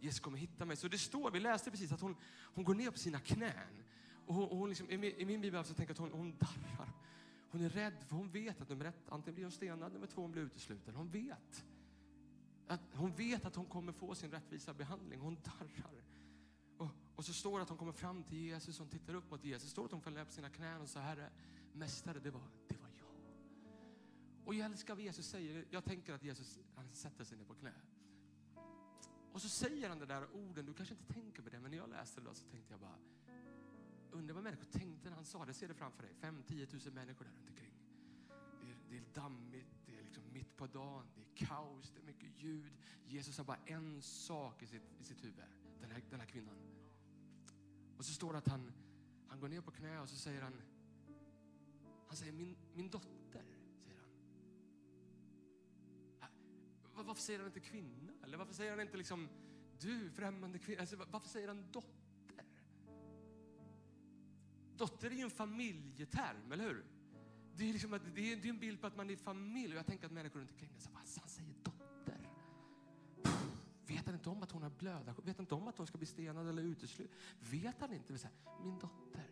Jesus 0.00 0.20
kommer 0.20 0.38
hitta 0.38 0.64
mig. 0.64 0.76
Så 0.76 0.88
det 0.88 0.98
står, 0.98 1.30
vi 1.30 1.40
läste 1.40 1.70
precis 1.70 1.92
att 1.92 2.00
hon, 2.00 2.16
hon 2.42 2.64
går 2.64 2.74
ner 2.74 2.90
på 2.90 2.98
sina 2.98 3.20
knän. 3.20 3.84
Och 4.26 4.34
hon, 4.34 4.48
och 4.48 4.56
hon 4.56 4.68
liksom, 4.68 4.90
i, 4.90 5.24
min, 5.24 5.40
bibel 5.40 5.64
så 5.64 5.74
tänker 5.74 5.94
jag 5.94 6.04
att 6.04 6.12
hon, 6.12 6.20
hon 6.20 6.36
darrar. 6.38 6.92
Hon 7.50 7.60
är 7.60 7.68
rädd, 7.68 8.04
för 8.08 8.16
hon 8.16 8.30
vet 8.30 8.60
att 8.60 8.68
nummer 8.68 8.84
ett, 8.84 9.08
antingen 9.08 9.34
blir 9.34 9.44
hon 9.44 9.52
stenad, 9.52 9.92
nummer 9.92 10.06
två 10.06 10.22
hon 10.22 10.32
blir 10.32 10.42
utesluten. 10.42 10.94
Hon 10.94 11.08
vet. 11.08 11.64
Att, 12.70 12.80
hon 12.94 13.12
vet 13.12 13.44
att 13.44 13.56
hon 13.56 13.66
kommer 13.66 13.92
få 13.92 14.14
sin 14.14 14.30
rättvisa 14.30 14.74
behandling. 14.74 15.20
Hon 15.20 15.34
darrar. 15.44 16.04
Och, 16.76 16.88
och 17.16 17.24
så 17.24 17.32
står 17.32 17.58
det 17.58 17.62
att 17.62 17.68
hon 17.68 17.78
kommer 17.78 17.92
fram 17.92 18.22
till 18.22 18.38
Jesus, 18.38 18.78
hon 18.78 18.88
tittar 18.88 19.14
upp 19.14 19.30
mot 19.30 19.44
Jesus. 19.44 19.62
Det 19.62 19.70
står 19.70 19.84
att 19.84 19.92
hon 19.92 20.00
faller 20.00 20.18
ner 20.18 20.24
på 20.24 20.32
sina 20.32 20.50
knän 20.50 20.80
och 20.80 20.88
säger, 20.88 21.06
Herre, 21.06 21.30
Mästare, 21.72 22.18
det 22.18 22.30
var, 22.30 22.42
det 22.68 22.76
var 22.76 22.88
jag. 22.98 23.08
Och 24.44 24.54
jag 24.54 24.66
älskar 24.66 24.94
vad 24.94 25.04
Jesus 25.04 25.26
säger. 25.26 25.64
Jag 25.70 25.84
tänker 25.84 26.14
att 26.14 26.22
Jesus 26.22 26.58
han 26.74 26.92
sätter 26.92 27.24
sig 27.24 27.38
ner 27.38 27.44
på 27.44 27.54
knä. 27.54 27.72
Och 29.32 29.42
så 29.42 29.48
säger 29.48 29.88
han 29.88 29.98
de 29.98 30.06
där 30.06 30.34
orden, 30.34 30.66
du 30.66 30.74
kanske 30.74 30.94
inte 30.94 31.14
tänker 31.14 31.42
på 31.42 31.48
det, 31.48 31.60
men 31.60 31.70
när 31.70 31.78
jag 31.78 31.90
läste 31.90 32.20
det 32.20 32.26
då 32.26 32.34
så 32.34 32.44
tänkte 32.44 32.72
jag 32.72 32.80
bara, 32.80 32.98
undrar 34.10 34.34
vad 34.34 34.44
människor 34.44 34.64
tänkte 34.64 35.08
när 35.08 35.16
han 35.16 35.24
sa 35.24 35.44
det. 35.44 35.54
Ser 35.54 35.68
det 35.68 35.74
framför 35.74 36.02
dig, 36.02 36.14
5-10 36.20 36.84
000 36.86 36.94
människor 36.94 37.24
där 37.24 37.32
runt 37.32 37.48
omkring. 37.48 37.72
Det 38.62 38.70
är, 38.70 38.76
det 38.88 38.96
är 38.96 39.14
dammigt, 39.14 39.86
det 39.86 39.98
är 39.98 40.02
liksom 40.02 40.22
mitt 40.32 40.56
på 40.56 40.66
dagen, 40.66 41.06
det 41.14 41.20
är 41.20 41.29
kaos, 41.46 41.92
det 41.94 42.00
är 42.00 42.04
mycket 42.04 42.42
ljud. 42.42 42.72
Jesus 43.06 43.38
har 43.38 43.44
bara 43.44 43.58
en 43.66 44.02
sak 44.02 44.62
i 44.62 44.66
sitt, 44.66 44.82
i 45.00 45.04
sitt 45.04 45.24
huvud, 45.24 45.44
den 45.80 45.90
här, 45.90 46.02
den 46.10 46.20
här 46.20 46.26
kvinnan. 46.26 46.56
Och 47.96 48.04
så 48.04 48.12
står 48.12 48.32
det 48.32 48.38
att 48.38 48.48
han, 48.48 48.72
han 49.28 49.40
går 49.40 49.48
ner 49.48 49.60
på 49.60 49.70
knä 49.70 50.00
och 50.00 50.08
så 50.08 50.16
säger 50.16 50.42
han, 50.42 50.62
han 52.06 52.16
säger 52.16 52.32
min, 52.32 52.56
min 52.74 52.90
dotter, 52.90 53.44
säger 53.84 54.00
han. 54.00 54.10
Äh, 56.98 57.06
varför 57.06 57.22
säger 57.22 57.38
han 57.38 57.48
inte 57.48 57.60
kvinna? 57.60 58.12
Eller 58.22 58.38
varför 58.38 58.54
säger 58.54 58.70
han 58.70 58.80
inte 58.80 58.96
liksom 58.96 59.28
du 59.80 60.10
främmande 60.10 60.58
kvinna? 60.58 60.80
Alltså, 60.80 60.96
varför 60.96 61.28
säger 61.28 61.48
han 61.48 61.70
dotter? 61.72 62.00
Dotter 64.76 65.10
är 65.10 65.14
ju 65.14 65.22
en 65.22 65.30
familjeterm, 65.30 66.52
eller 66.52 66.64
hur? 66.64 66.99
Det 67.60 67.68
är, 67.68 67.72
liksom 67.72 67.94
att, 67.94 68.02
det 68.14 68.32
är, 68.32 68.46
en 68.46 68.58
bild 68.58 68.80
på 68.80 68.86
att 68.86 68.96
man 68.96 69.10
är 69.10 69.16
familj. 69.16 69.72
Och 69.72 69.78
jag 69.78 69.86
tänker 69.86 70.06
att 70.06 70.12
människor 70.12 70.40
runt 70.40 70.50
omkring 70.50 70.70
det, 70.78 70.90
han 70.94 71.28
säger 71.28 71.54
dotter. 71.62 72.28
Vet 73.86 74.06
han 74.06 74.14
inte 74.14 74.30
om 74.30 74.42
att 74.42 74.50
hon 74.52 74.62
har 74.62 74.70
blöda? 74.70 75.14
Vet 75.24 75.36
han 75.36 75.44
inte 75.44 75.54
om 75.54 75.68
att 75.68 75.78
hon 75.78 75.86
ska 75.86 75.98
bli 75.98 76.06
stenad 76.06 76.48
eller 76.48 76.62
utesluten? 76.62 77.14
Vet 77.40 77.80
han 77.80 77.92
inte? 77.92 78.30
Min 78.62 78.78
dotter. 78.78 79.30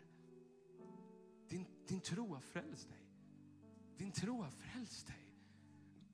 Din, 1.47 1.65
din 1.87 2.01
tro 2.01 2.33
har 2.33 2.41
frälst 2.41 2.89
dig. 2.89 3.05
Din 3.97 4.11
tro 4.11 4.41
har 4.41 4.51
frälst 4.51 5.07
dig. 5.07 5.35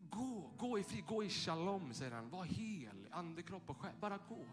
Gå, 0.10 0.51
gå 0.57 0.79
i 0.79 0.84
fri, 0.84 1.03
gå 1.07 1.24
i 1.24 1.29
shalom, 1.29 1.93
säger 1.93 2.12
han. 2.12 2.29
Var 2.29 2.45
hel, 2.45 3.07
ande, 3.12 3.41
kropp 3.43 3.69
och 3.69 3.77
själ. 3.77 3.95
Bara 4.00 4.17
gå. 4.17 4.45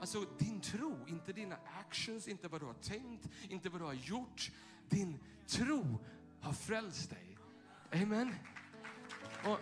Alltså 0.00 0.26
din 0.38 0.60
tro, 0.60 1.06
inte 1.06 1.32
dina 1.32 1.56
actions, 1.80 2.28
inte 2.28 2.48
vad 2.48 2.60
du 2.60 2.66
har 2.66 2.74
tänkt, 2.74 3.28
inte 3.48 3.68
vad 3.68 3.80
du 3.80 3.84
har 3.84 3.94
gjort. 3.94 4.52
Din 4.88 5.18
tro 5.46 5.98
har 6.40 6.52
frälst 6.52 7.10
dig. 7.10 7.38
Amen. 8.02 8.34
Och 9.44 9.58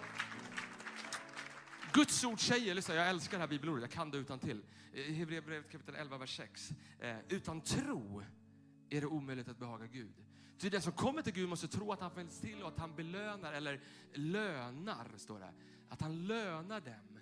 Guds 1.93 2.25
ord 2.25 2.41
säger, 2.41 2.75
lyssna, 2.75 2.95
jag 2.95 3.09
älskar 3.09 3.39
det 3.39 3.43
här 3.43 3.49
bibelordet, 3.49 3.83
jag 3.83 3.91
kan 3.91 4.11
det 4.11 4.19
utan 4.19 4.39
till. 4.39 4.63
Hebreerbrevet 4.93 5.71
kapitel 5.71 5.95
11, 5.95 6.19
vers 6.19 6.37
6. 6.37 6.71
Eh, 7.01 7.17
utan 7.29 7.61
tro 7.61 8.23
är 8.91 9.01
det 9.01 9.07
omöjligt 9.07 9.49
att 9.49 9.59
behaga 9.59 9.87
Gud. 9.87 10.15
Ty 10.59 10.69
den 10.69 10.83
som 10.83 10.93
kommer 10.93 11.23
till 11.23 11.33
Gud 11.33 11.49
måste 11.49 11.69
tro 11.69 11.93
att 11.93 12.01
han 12.01 12.11
finns 12.11 12.41
till 12.41 12.63
och 12.63 12.69
att 12.69 12.79
han 12.79 12.97
belönar, 12.97 13.53
eller 13.53 13.81
lönar, 14.13 15.07
står 15.17 15.41
det. 15.41 15.53
Att 15.89 16.01
han 16.01 16.27
lönar 16.27 16.81
dem 16.81 17.19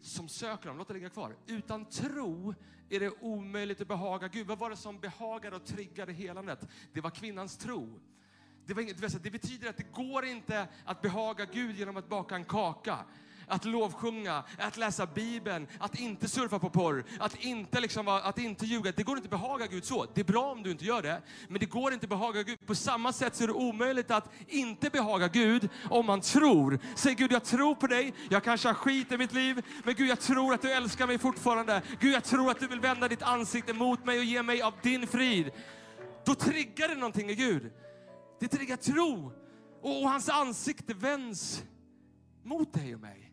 som 0.00 0.28
söker 0.28 0.68
honom. 0.68 0.78
Låt 0.78 0.88
det 0.88 0.94
ligga 0.94 1.10
kvar. 1.10 1.36
Utan 1.46 1.84
tro 1.84 2.54
är 2.88 3.00
det 3.00 3.10
omöjligt 3.20 3.80
att 3.80 3.88
behaga 3.88 4.28
Gud. 4.28 4.46
Vad 4.46 4.58
var 4.58 4.70
det 4.70 4.76
som 4.76 5.00
behagade 5.00 5.56
och 5.56 5.64
triggade 5.64 6.12
helandet? 6.12 6.68
Det 6.92 7.00
var 7.00 7.10
kvinnans 7.10 7.56
tro. 7.56 8.00
Det, 8.66 8.74
var 8.74 8.82
inget, 8.82 9.22
det 9.22 9.30
betyder 9.30 9.68
att 9.68 9.76
det 9.76 9.92
går 9.92 10.24
inte 10.24 10.66
att 10.84 11.02
behaga 11.02 11.44
Gud 11.52 11.78
genom 11.78 11.96
att 11.96 12.08
baka 12.08 12.34
en 12.34 12.44
kaka 12.44 12.98
att 13.46 13.64
lovsjunga, 13.64 14.44
att 14.58 14.76
läsa 14.76 15.06
Bibeln, 15.06 15.66
att 15.78 16.00
inte 16.00 16.28
surfa 16.28 16.58
på 16.58 16.70
porr, 16.70 17.04
att 17.18 17.44
inte, 17.44 17.80
liksom, 17.80 18.08
att 18.08 18.38
inte 18.38 18.66
ljuga. 18.66 18.92
Det 18.96 19.02
går 19.02 19.16
inte 19.16 19.26
att 19.26 19.40
behaga 19.40 19.66
Gud 19.66 19.84
så. 19.84 20.06
Det 20.14 20.20
är 20.20 20.24
bra 20.24 20.52
om 20.52 20.62
du 20.62 20.70
inte 20.70 20.84
gör 20.84 21.02
det, 21.02 21.22
men 21.48 21.60
det 21.60 21.66
går 21.66 21.92
inte 21.92 22.04
att 22.04 22.10
behaga 22.10 22.42
Gud. 22.42 22.66
På 22.66 22.74
samma 22.74 23.12
sätt 23.12 23.36
så 23.36 23.44
är 23.44 23.48
det 23.48 23.54
omöjligt 23.54 24.10
att 24.10 24.30
inte 24.48 24.90
behaga 24.90 25.28
Gud 25.28 25.68
om 25.90 26.06
man 26.06 26.20
tror. 26.20 26.78
Säg 26.94 27.14
Gud, 27.14 27.32
jag 27.32 27.44
tror 27.44 27.74
på 27.74 27.86
dig. 27.86 28.14
Jag 28.30 28.44
kanske 28.44 28.68
har 28.68 28.74
skit 28.74 29.12
i 29.12 29.18
mitt 29.18 29.32
liv, 29.32 29.62
men 29.84 29.94
Gud, 29.94 30.08
jag 30.08 30.20
tror 30.20 30.54
att 30.54 30.62
du 30.62 30.72
älskar 30.72 31.06
mig 31.06 31.18
fortfarande. 31.18 31.82
Gud, 32.00 32.14
jag 32.14 32.24
tror 32.24 32.50
att 32.50 32.60
du 32.60 32.66
vill 32.66 32.80
vända 32.80 33.08
ditt 33.08 33.22
ansikte 33.22 33.72
mot 33.72 34.04
mig 34.04 34.18
och 34.18 34.24
ge 34.24 34.42
mig 34.42 34.62
av 34.62 34.74
din 34.82 35.06
frid. 35.06 35.50
Då 36.24 36.34
triggar 36.34 36.88
det 36.88 36.94
någonting 36.94 37.30
i 37.30 37.34
Gud. 37.34 37.72
Det 38.44 38.48
triggar 38.48 38.76
tro. 38.76 39.32
Och, 39.80 40.02
och 40.02 40.10
hans 40.10 40.28
ansikte 40.28 40.94
vänds 40.94 41.64
mot 42.42 42.72
dig 42.72 42.94
och 42.94 43.00
mig. 43.00 43.32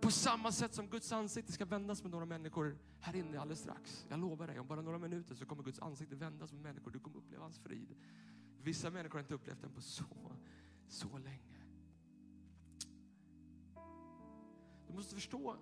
På 0.00 0.10
samma 0.10 0.52
sätt 0.52 0.74
som 0.74 0.86
Guds 0.86 1.12
ansikte 1.12 1.52
ska 1.52 1.64
vändas 1.64 2.02
med 2.02 2.10
några 2.10 2.24
människor 2.24 2.78
här 3.00 3.16
inne 3.16 3.40
alldeles 3.40 3.60
strax. 3.60 4.06
Jag 4.08 4.20
lovar 4.20 4.46
dig, 4.46 4.58
om 4.60 4.66
bara 4.66 4.80
några 4.80 4.98
minuter 4.98 5.34
så 5.34 5.46
kommer 5.46 5.62
Guds 5.62 5.78
ansikte 5.78 6.16
vändas 6.16 6.52
med 6.52 6.62
människor. 6.62 6.90
Du 6.90 6.98
kommer 6.98 7.16
uppleva 7.16 7.42
hans 7.42 7.58
frid. 7.58 7.94
Vissa 8.62 8.90
människor 8.90 9.14
har 9.14 9.20
inte 9.20 9.34
upplevt 9.34 9.60
den 9.60 9.72
på 9.72 9.80
så, 9.80 10.32
så 10.88 11.18
länge. 11.18 11.64
Du 14.86 14.94
måste 14.94 15.14
förstå, 15.14 15.56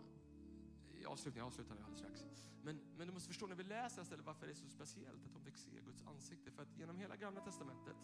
avslutning, 1.09 1.39
jag 1.39 1.47
avslutar 1.47 1.77
alldeles 1.77 1.99
strax. 1.99 2.25
Men, 2.63 2.81
men 2.97 3.07
du 3.07 3.13
måste 3.13 3.29
förstå 3.29 3.47
när 3.47 3.55
vi 3.55 3.65
läser 3.65 4.03
istället 4.03 4.27
varför 4.27 4.47
det 4.47 4.53
är 4.53 4.57
så 4.57 4.69
speciellt 4.69 5.25
att 5.25 5.33
de 5.33 5.43
fick 5.43 5.57
se 5.57 5.71
Guds 5.85 6.03
ansikte. 6.03 6.51
För 6.51 6.63
att 6.63 6.79
genom 6.79 6.97
hela 6.97 7.17
gamla 7.17 7.41
testamentet 7.41 7.97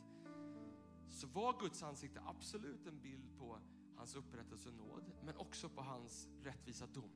så 1.10 1.26
var 1.26 1.60
Guds 1.60 1.82
ansikte 1.82 2.20
absolut 2.26 2.86
en 2.86 3.00
bild 3.00 3.38
på 3.38 3.58
hans 3.96 4.16
upprättelse 4.16 4.68
och 4.68 4.74
nåd, 4.74 5.12
men 5.22 5.36
också 5.36 5.68
på 5.68 5.82
hans 5.82 6.28
rättvisa 6.42 6.86
dom. 6.86 7.10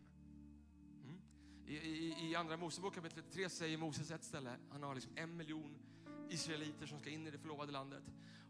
Mm. 1.05 1.21
I, 1.67 1.77
i, 1.77 2.31
I, 2.31 2.35
andra 2.35 2.57
Mosebok 2.57 2.95
kapitel 2.95 3.23
3 3.23 3.49
säger 3.49 3.79
Moses 3.79 4.11
ett 4.11 4.25
ställe, 4.25 4.57
han 4.71 4.83
har 4.83 4.95
liksom 4.95 5.13
en 5.17 5.37
miljon 5.37 5.79
israeliter 6.31 6.87
som 6.87 6.99
ska 6.99 7.11
in 7.11 7.27
i 7.27 7.31
det 7.31 7.39
förlovade 7.39 7.73
landet 7.73 8.03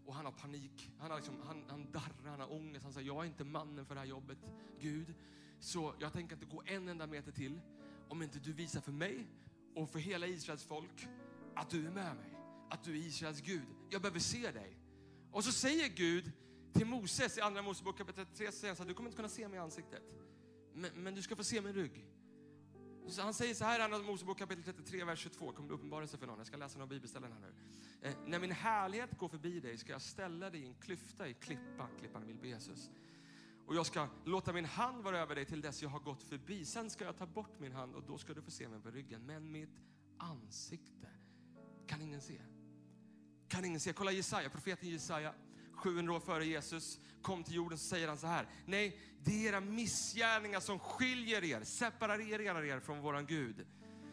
och 0.07 0.15
han 0.15 0.25
har 0.25 0.33
panik, 0.33 0.91
han, 0.99 1.11
har 1.11 1.19
liksom, 1.19 1.35
han, 1.47 1.65
han 1.69 1.93
darrar, 1.93 2.31
han 2.31 2.41
har 2.41 2.53
ångest, 2.53 2.85
han 2.85 2.93
säger 2.93 3.07
jag 3.07 3.25
är 3.25 3.29
inte 3.29 3.45
mannen 3.45 3.87
för 3.87 3.95
det 3.95 4.01
här 4.01 4.07
jobbet, 4.07 4.39
Gud. 4.81 5.15
Så 5.61 5.95
jag 5.99 6.13
tänker 6.13 6.35
inte 6.35 6.47
gå 6.47 6.63
en 6.67 6.89
enda 6.89 7.07
meter 7.07 7.33
till 7.33 7.61
om 8.09 8.23
inte 8.23 8.39
du 8.39 8.53
visar 8.53 8.81
för 8.81 8.93
mig 8.93 9.27
och 9.75 9.91
för 9.91 9.99
hela 9.99 10.27
Israels 10.27 10.65
folk 10.65 11.09
att 11.55 11.71
du 11.71 11.87
är 11.87 11.91
med 11.91 12.17
mig, 12.17 12.35
att 12.71 12.85
du 12.85 12.93
är 12.93 12.97
Israels 12.97 13.41
Gud. 13.41 13.67
Jag 13.91 14.03
behöver 14.03 14.21
se 14.21 14.51
dig. 14.51 14.79
Och 15.33 15.45
så 15.45 15.53
säger 15.53 15.89
Gud 15.89 16.33
till 16.73 16.87
Moses 16.87 17.39
i 17.39 17.41
Andra 17.41 17.63
Mosebok 17.63 17.99
kapitel 17.99 18.27
3 18.27 18.53
säger 18.53 18.69
han 18.69 18.77
så 18.77 18.83
här, 18.83 18.89
du 18.89 18.95
kommer 18.95 19.09
inte 19.09 19.17
kunna 19.17 19.29
se 19.29 19.49
mig 19.49 19.57
i 19.57 19.61
ansiktet. 19.61 20.03
Men, 20.75 20.91
men, 20.95 21.15
du 21.15 21.23
ska 21.23 21.37
få 21.37 21.45
se 21.45 21.61
min 21.61 21.73
rygg. 21.73 22.07
Så 23.09 23.23
han 23.23 23.35
säger 23.35 23.55
så 23.55 23.65
här 23.65 23.81
i 23.81 23.83
Andra 23.83 23.99
Mosebok 23.99 24.39
kapitel 24.39 24.65
33, 24.65 25.05
vers 25.05 25.19
22. 25.19 25.53
Kommer 25.53 25.69
det 25.69 25.75
uppenbara 25.75 26.07
sig 26.07 26.19
för 26.19 26.27
någon? 26.27 26.39
Jag 26.39 26.47
ska 26.47 26.57
läsa 26.57 26.79
några 26.79 26.91
bibelställen 26.91 27.33
här 27.33 27.41
nu. 27.41 27.55
Eh, 28.09 28.15
när 28.27 28.39
min 28.39 28.53
härlighet 28.53 29.19
går 29.19 29.29
förbi 29.29 29.61
dig 29.61 29.79
ska 29.79 29.93
jag 29.93 30.03
ställa 30.03 30.51
dig 30.51 30.61
i 30.61 30.67
en 30.67 30.75
klyfta 30.75 31.29
i 31.29 31.35
klippan. 31.35 31.89
Klippan 31.99 32.27
vill 32.27 32.39
be 32.39 32.49
Jesus. 32.49 32.91
Och 33.69 33.75
jag 33.75 33.87
ska 33.87 34.09
låta 34.25 34.53
min 34.53 34.65
hand 34.65 35.05
vara 35.05 35.19
över 35.19 35.35
dig 35.35 35.45
till 35.45 35.61
dess 35.61 35.83
jag 35.83 35.89
har 35.89 36.01
gått 36.01 36.23
förbi. 36.23 36.65
Sen 36.65 36.91
ska 36.91 37.05
jag 37.05 37.17
ta 37.17 37.27
bort 37.27 37.61
min 37.61 37.73
hand 37.73 37.95
och 37.95 38.03
då 38.03 38.19
ska 38.19 38.35
du 38.35 38.43
få 38.43 38.51
se 38.51 38.69
mig 38.69 38.81
på 38.81 38.91
ryggen. 38.91 39.27
Men 39.27 39.53
mitt 39.53 39.81
ansikte 40.19 41.09
kan 41.87 42.03
ingen 42.03 42.21
se. 42.21 42.41
Kan 43.49 43.65
ingen 43.65 43.81
se. 43.81 43.93
Kolla 43.93 44.13
Jesaja, 44.13 44.51
profeten 44.51 44.89
Jesaja 44.89 45.35
700 45.73 46.15
år 46.15 46.21
före 46.21 46.47
Jesus 46.47 47.01
kom 47.23 47.45
till 47.45 47.55
jorden 47.55 47.79
så 47.79 47.89
säger 47.89 48.09
han 48.09 48.19
så 48.19 48.27
här. 48.27 48.49
Nej, 48.67 49.01
det 49.25 49.31
är 49.31 49.49
era 49.49 49.61
missgärningar 49.61 50.61
som 50.61 50.79
skiljer 50.79 51.45
er, 51.45 51.65
separerar 51.65 52.65
er 52.65 52.81
från 52.81 53.01
våran 53.01 53.27
Gud 53.27 53.67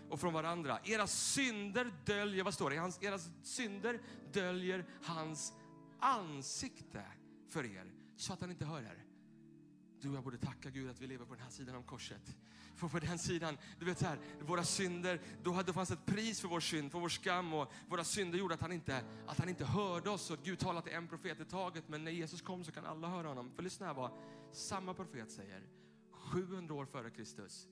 och 0.10 0.20
från 0.20 0.34
varandra. 0.34 0.80
Era 0.84 1.08
synder 1.08 1.94
döljer, 2.06 2.44
vad 2.44 2.54
står 2.54 2.70
det? 2.70 2.78
Hans, 2.78 3.04
era 3.04 3.20
synder 3.44 4.02
döljer 4.34 4.86
hans 5.04 5.54
ansikte 6.00 7.04
för 7.50 7.66
er 7.66 7.94
så 8.18 8.34
att 8.34 8.42
han 8.42 8.52
inte 8.52 8.66
hör 8.66 8.82
er. 8.82 9.05
Du 10.02 10.10
och 10.10 10.16
jag 10.16 10.24
borde 10.24 10.38
tacka 10.38 10.70
Gud 10.70 10.90
att 10.90 11.02
vi 11.02 11.08
lever 11.08 11.26
på 11.26 11.34
den 11.34 11.44
här 11.44 11.50
sidan 11.50 11.76
om 11.76 11.84
korset. 11.84 12.36
För 12.76 12.88
på 12.88 13.00
den 13.00 13.20
sidan, 13.20 13.58
du 13.80 13.86
vet 13.86 14.00
så 14.00 14.06
här, 14.06 14.20
våra 14.42 14.64
synder, 14.64 15.22
då 15.44 15.52
hade 15.52 15.68
det 15.68 15.74
fanns 15.74 15.92
ett 15.92 16.06
pris 16.06 16.42
för 16.42 16.48
vår 16.48 16.60
synd, 16.60 16.92
för 16.92 17.00
vår 17.00 17.10
skam 17.10 17.54
och 17.54 17.72
våra 17.88 18.04
synder 18.04 18.40
gjorde 18.40 18.54
att 18.54 18.62
han 18.62 18.72
inte, 18.72 19.04
att 19.28 19.38
han 19.38 19.50
inte 19.50 19.66
hörde 19.66 20.10
oss 20.10 20.32
och 20.32 20.38
Gud 20.44 20.60
talade 20.60 20.88
till 20.88 20.96
en 20.96 21.08
profet 21.08 21.40
i 21.40 21.46
taget. 21.46 21.84
Men 21.88 22.04
när 22.04 22.12
Jesus 22.12 22.42
kom 22.42 22.64
så 22.64 22.72
kan 22.72 22.86
alla 22.86 23.08
höra 23.08 23.28
honom. 23.28 23.52
För 23.56 23.64
lyssna 23.64 23.88
här 23.88 23.94
vad 23.94 24.12
samma 24.52 24.94
profet 24.94 25.32
säger, 25.32 25.64
700 26.12 26.74
år 26.74 26.86
före 26.86 27.10
Kristus. 27.10 27.68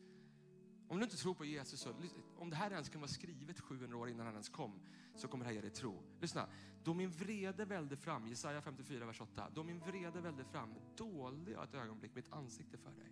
Om 0.94 1.00
du 1.00 1.04
inte 1.04 1.18
tror 1.18 1.34
på 1.34 1.46
Jesus, 1.46 1.80
så, 1.80 1.94
om 2.38 2.50
det 2.50 2.56
här 2.56 2.72
ens 2.72 2.90
kan 2.90 3.02
vara 3.02 3.12
skrivet 3.12 3.60
700 3.60 3.98
år 3.98 4.10
innan 4.10 4.26
han 4.26 4.36
ens 4.36 4.50
kom, 4.50 4.80
så 5.16 5.28
kommer 5.28 5.46
det 5.46 5.50
här 5.50 5.56
ge 5.56 5.62
dig 5.62 5.70
tro. 5.70 6.04
Lyssna, 6.22 6.48
då 6.84 6.94
min 6.94 7.12
vrede 7.12 7.66
välde 7.66 7.98
fram, 7.98 8.28
Jesaja 8.28 8.62
54, 8.62 9.06
vers 9.06 9.22
8. 9.22 9.50
Då 9.54 9.64
min 9.64 9.80
vrede 9.80 10.22
välde 10.22 10.44
fram 10.44 10.74
dolde 10.98 11.52
jag 11.52 11.64
ett 11.64 11.74
ögonblick 11.74 12.16
mitt 12.16 12.34
ansikte 12.34 12.78
för 12.78 12.92
dig. 12.92 13.12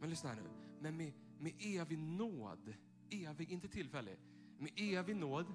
Men 0.00 0.10
lyssna 0.10 0.30
här 0.30 0.36
nu, 0.36 0.50
men 0.80 0.96
med, 0.96 1.12
med 1.38 1.52
evig 1.58 1.98
nåd, 1.98 2.74
evig, 3.10 3.52
inte 3.52 3.68
tillfällig, 3.68 4.18
med 4.58 4.72
evig 4.76 5.16
nåd 5.16 5.54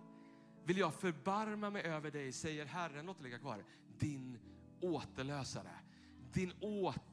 vill 0.66 0.78
jag 0.78 0.94
förbarma 0.94 1.70
mig 1.70 1.82
över 1.82 2.12
dig, 2.12 2.32
säger 2.32 2.66
Herren, 2.66 3.06
låt 3.06 3.18
det 3.18 3.24
ligga 3.24 3.40
kvar, 3.40 3.66
din 4.00 4.38
återlösare 4.82 5.80
din 6.34 6.54
återlösare. 6.60 7.13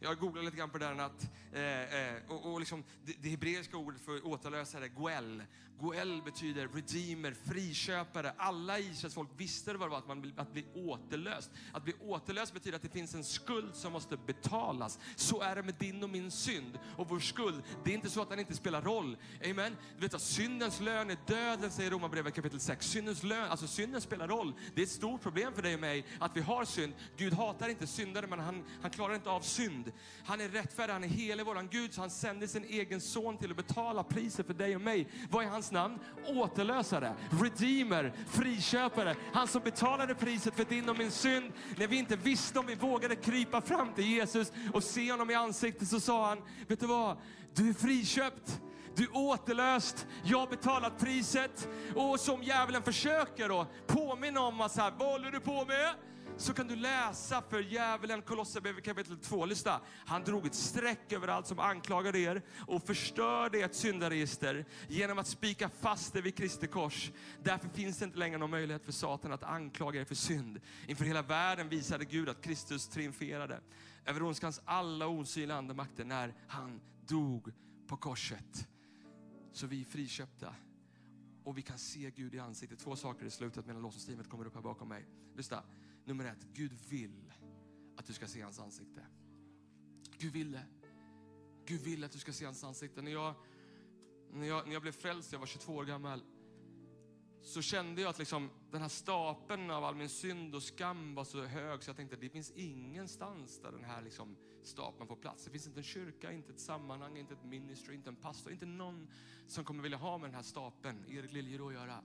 Jag 0.00 0.18
googlade 0.18 0.44
lite 0.44 0.56
grann 0.56 0.70
på 0.70 0.78
det 0.78 0.84
där 0.84 0.98
att, 0.98 1.30
eh, 1.52 2.14
eh, 2.14 2.22
och, 2.28 2.52
och 2.52 2.60
liksom, 2.60 2.84
det, 3.04 3.14
det 3.22 3.28
hebreiska 3.28 3.76
ordet 3.76 4.00
för 4.00 4.26
återlösare, 4.26 4.88
goel. 4.88 5.42
Goel 5.80 6.22
betyder 6.24 6.68
redeemer, 6.68 7.34
friköpare. 7.44 8.32
Alla 8.36 8.78
Israels 8.78 9.14
folk 9.14 9.28
visste 9.36 9.72
vad 9.72 9.88
det 9.88 9.90
var 9.90 9.98
att, 9.98 10.08
man, 10.08 10.32
att 10.36 10.52
bli 10.52 10.64
återlöst. 10.74 11.50
Att 11.72 11.84
bli 11.84 11.94
återlöst 12.00 12.54
betyder 12.54 12.76
att 12.76 12.82
det 12.82 12.88
finns 12.88 13.14
en 13.14 13.24
skuld 13.24 13.74
som 13.74 13.92
måste 13.92 14.16
betalas. 14.16 14.98
Så 15.16 15.40
är 15.40 15.56
det 15.56 15.62
med 15.62 15.74
din 15.78 16.02
och 16.02 16.10
min 16.10 16.30
synd 16.30 16.78
och 16.96 17.08
vår 17.08 17.18
skuld. 17.18 17.62
Det 17.84 17.90
är 17.90 17.94
inte 17.94 18.10
så 18.10 18.22
att 18.22 18.30
den 18.30 18.38
inte 18.38 18.54
spelar 18.54 18.82
roll. 18.82 19.16
Amen. 19.50 19.76
Du 19.96 20.02
vet 20.02 20.14
att 20.14 20.22
syndens 20.22 20.80
lön 20.80 21.10
är 21.10 21.18
döden, 21.26 21.70
säger 21.70 21.90
Romarbrevet 21.90 22.34
kapitel 22.34 22.60
6. 22.60 22.86
Syndens 22.86 23.22
lön, 23.22 23.50
alltså 23.50 23.66
synden 23.66 24.00
spelar 24.00 24.28
roll. 24.28 24.52
Det 24.74 24.80
är 24.80 24.84
ett 24.84 24.90
stort 24.90 25.22
problem 25.22 25.52
för 25.54 25.62
dig 25.62 25.74
och 25.74 25.80
mig 25.80 26.06
att 26.18 26.36
vi 26.36 26.40
har 26.40 26.64
synd. 26.64 26.92
Gud 27.16 27.32
hatar 27.32 27.68
inte 27.68 27.86
syndare, 27.86 28.26
men 28.26 28.38
han, 28.38 28.64
han 28.82 28.89
han 28.90 28.94
klarar 28.94 29.14
inte 29.14 29.30
av 29.30 29.40
synd. 29.40 29.92
Han 30.24 30.40
är 30.40 30.48
rättfärdig, 30.48 30.92
han 30.92 31.04
är 31.04 31.08
helig, 31.08 31.46
våran 31.46 31.68
Gud, 31.70 31.94
så 31.94 32.00
han 32.00 32.10
sände 32.10 32.48
sin 32.48 32.64
egen 32.64 33.00
son 33.00 33.38
till 33.38 33.50
att 33.50 33.56
betala 33.56 34.02
priset 34.02 34.46
för 34.46 34.54
dig 34.54 34.76
och 34.76 34.80
mig. 34.80 35.08
Vad 35.30 35.44
är 35.44 35.48
hans 35.48 35.72
namn? 35.72 35.98
Återlösare, 36.26 37.14
redeemer, 37.42 38.12
friköpare. 38.28 39.16
Han 39.32 39.48
som 39.48 39.62
betalade 39.62 40.14
priset 40.14 40.54
för 40.54 40.64
din 40.64 40.88
och 40.88 40.98
min 40.98 41.10
synd. 41.10 41.52
När 41.76 41.86
vi 41.86 41.96
inte 41.96 42.16
visste 42.16 42.58
om 42.58 42.66
vi 42.66 42.74
vågade 42.74 43.16
krypa 43.16 43.60
fram 43.60 43.92
till 43.92 44.04
Jesus 44.04 44.52
och 44.72 44.84
se 44.84 45.10
honom 45.10 45.30
i 45.30 45.34
ansiktet 45.34 45.88
så 45.88 46.00
sa 46.00 46.28
han, 46.28 46.38
vet 46.68 46.80
du 46.80 46.86
vad? 46.86 47.16
Du 47.54 47.68
är 47.68 47.74
friköpt. 47.74 48.60
Du 48.94 49.04
är 49.04 49.16
återlöst, 49.16 50.06
jag 50.24 50.38
har 50.38 50.46
betalat 50.46 50.98
priset. 50.98 51.68
Och 51.94 52.20
som 52.20 52.42
djävulen 52.42 52.82
försöker 52.82 53.48
då 53.48 53.66
påminna 53.86 54.40
om 54.40 54.60
att 54.60 54.72
så 54.72 54.80
här, 54.80 54.92
vad 54.98 55.08
håller 55.08 55.30
du 55.30 55.40
på 55.40 55.64
med? 55.64 55.94
Så 56.40 56.54
kan 56.54 56.68
du 56.68 56.76
läsa 56.76 57.42
för 57.42 57.60
djävulen 57.60 58.22
Kolosserbrevet 58.22 58.84
kapitel 58.84 59.18
2. 59.18 59.46
Lyssna, 59.46 59.80
han 60.06 60.24
drog 60.24 60.46
ett 60.46 60.54
streck 60.54 61.12
över 61.12 61.28
allt 61.28 61.46
som 61.46 61.58
anklagade 61.58 62.18
er 62.18 62.42
och 62.66 62.82
förstörde 62.82 63.58
ert 63.58 63.74
syndaregister 63.74 64.64
genom 64.88 65.18
att 65.18 65.26
spika 65.26 65.68
fast 65.68 66.12
det 66.12 66.20
vid 66.20 66.36
Kristi 66.36 66.66
kors. 66.66 67.12
Därför 67.42 67.68
finns 67.68 67.98
det 67.98 68.04
inte 68.04 68.18
längre 68.18 68.38
någon 68.38 68.50
möjlighet 68.50 68.84
för 68.84 68.92
Satan 68.92 69.32
att 69.32 69.42
anklaga 69.42 70.00
er 70.00 70.04
för 70.04 70.14
synd. 70.14 70.60
Inför 70.86 71.04
hela 71.04 71.22
världen 71.22 71.68
visade 71.68 72.04
Gud 72.04 72.28
att 72.28 72.40
Kristus 72.40 72.88
triumferade 72.88 73.60
över 74.06 74.22
ondskans 74.22 74.60
alla 74.64 75.06
osynliga 75.06 75.58
andemakter 75.58 76.04
när 76.04 76.34
han 76.48 76.80
dog 77.06 77.52
på 77.86 77.96
korset. 77.96 78.68
Så 79.52 79.66
vi 79.66 79.80
är 79.80 79.84
friköpta 79.84 80.54
och 81.44 81.58
vi 81.58 81.62
kan 81.62 81.78
se 81.78 82.10
Gud 82.10 82.34
i 82.34 82.38
ansiktet. 82.38 82.78
Två 82.78 82.96
saker 82.96 83.26
i 83.26 83.30
slutet 83.30 83.66
medan 83.66 83.82
lovsångsteamet 83.82 84.28
kommer 84.28 84.46
upp 84.46 84.54
här 84.54 84.62
bakom 84.62 84.88
mig. 84.88 85.06
Lyssna. 85.36 85.62
Nummer 86.10 86.24
ett, 86.24 86.46
Gud 86.54 86.72
vill 86.88 87.32
att 87.96 88.06
du 88.06 88.12
ska 88.12 88.26
se 88.26 88.42
hans 88.42 88.58
ansikte. 88.58 89.06
Gud 90.18 90.32
vill 90.32 90.52
det. 90.52 90.66
Gud 91.66 91.80
vill 91.80 92.04
att 92.04 92.12
du 92.12 92.18
ska 92.18 92.32
se 92.32 92.44
hans 92.44 92.64
ansikte. 92.64 93.02
När 93.02 93.10
jag, 93.10 93.34
när 94.32 94.46
jag, 94.46 94.66
när 94.66 94.72
jag 94.72 94.82
blev 94.82 94.92
frälst, 94.92 95.32
jag 95.32 95.38
var 95.38 95.46
22 95.46 95.72
år 95.72 95.84
gammal, 95.84 96.22
så 97.42 97.62
kände 97.62 98.02
jag 98.02 98.10
att 98.10 98.18
liksom, 98.18 98.50
den 98.70 98.80
här 98.82 98.88
stapeln 98.88 99.70
av 99.70 99.84
all 99.84 99.94
min 99.94 100.08
synd 100.08 100.54
och 100.54 100.62
skam 100.62 101.14
var 101.14 101.24
så 101.24 101.44
hög 101.44 101.82
så 101.82 101.88
jag 101.88 101.96
tänkte 101.96 102.14
att 102.14 102.20
det 102.20 102.30
finns 102.30 102.50
ingenstans 102.50 103.60
där 103.62 103.72
den 103.72 103.84
här 103.84 104.02
liksom, 104.02 104.36
stapeln 104.62 105.08
får 105.08 105.16
plats. 105.16 105.44
Det 105.44 105.50
finns 105.50 105.66
inte 105.66 105.80
en 105.80 105.84
kyrka, 105.84 106.32
inte 106.32 106.52
ett 106.52 106.60
sammanhang, 106.60 107.16
inte 107.16 107.34
ett 107.34 107.44
ministry, 107.44 107.94
inte 107.94 108.10
en 108.10 108.16
pastor, 108.16 108.52
inte 108.52 108.66
någon 108.66 109.08
som 109.46 109.64
kommer 109.64 109.82
vilja 109.82 109.98
ha 109.98 110.18
med 110.18 110.28
den 110.28 110.34
här 110.34 110.42
stapeln, 110.42 111.04
Erik 111.08 111.32
Liljeroth, 111.32 111.68
att 111.68 111.74
göra. 111.74 112.02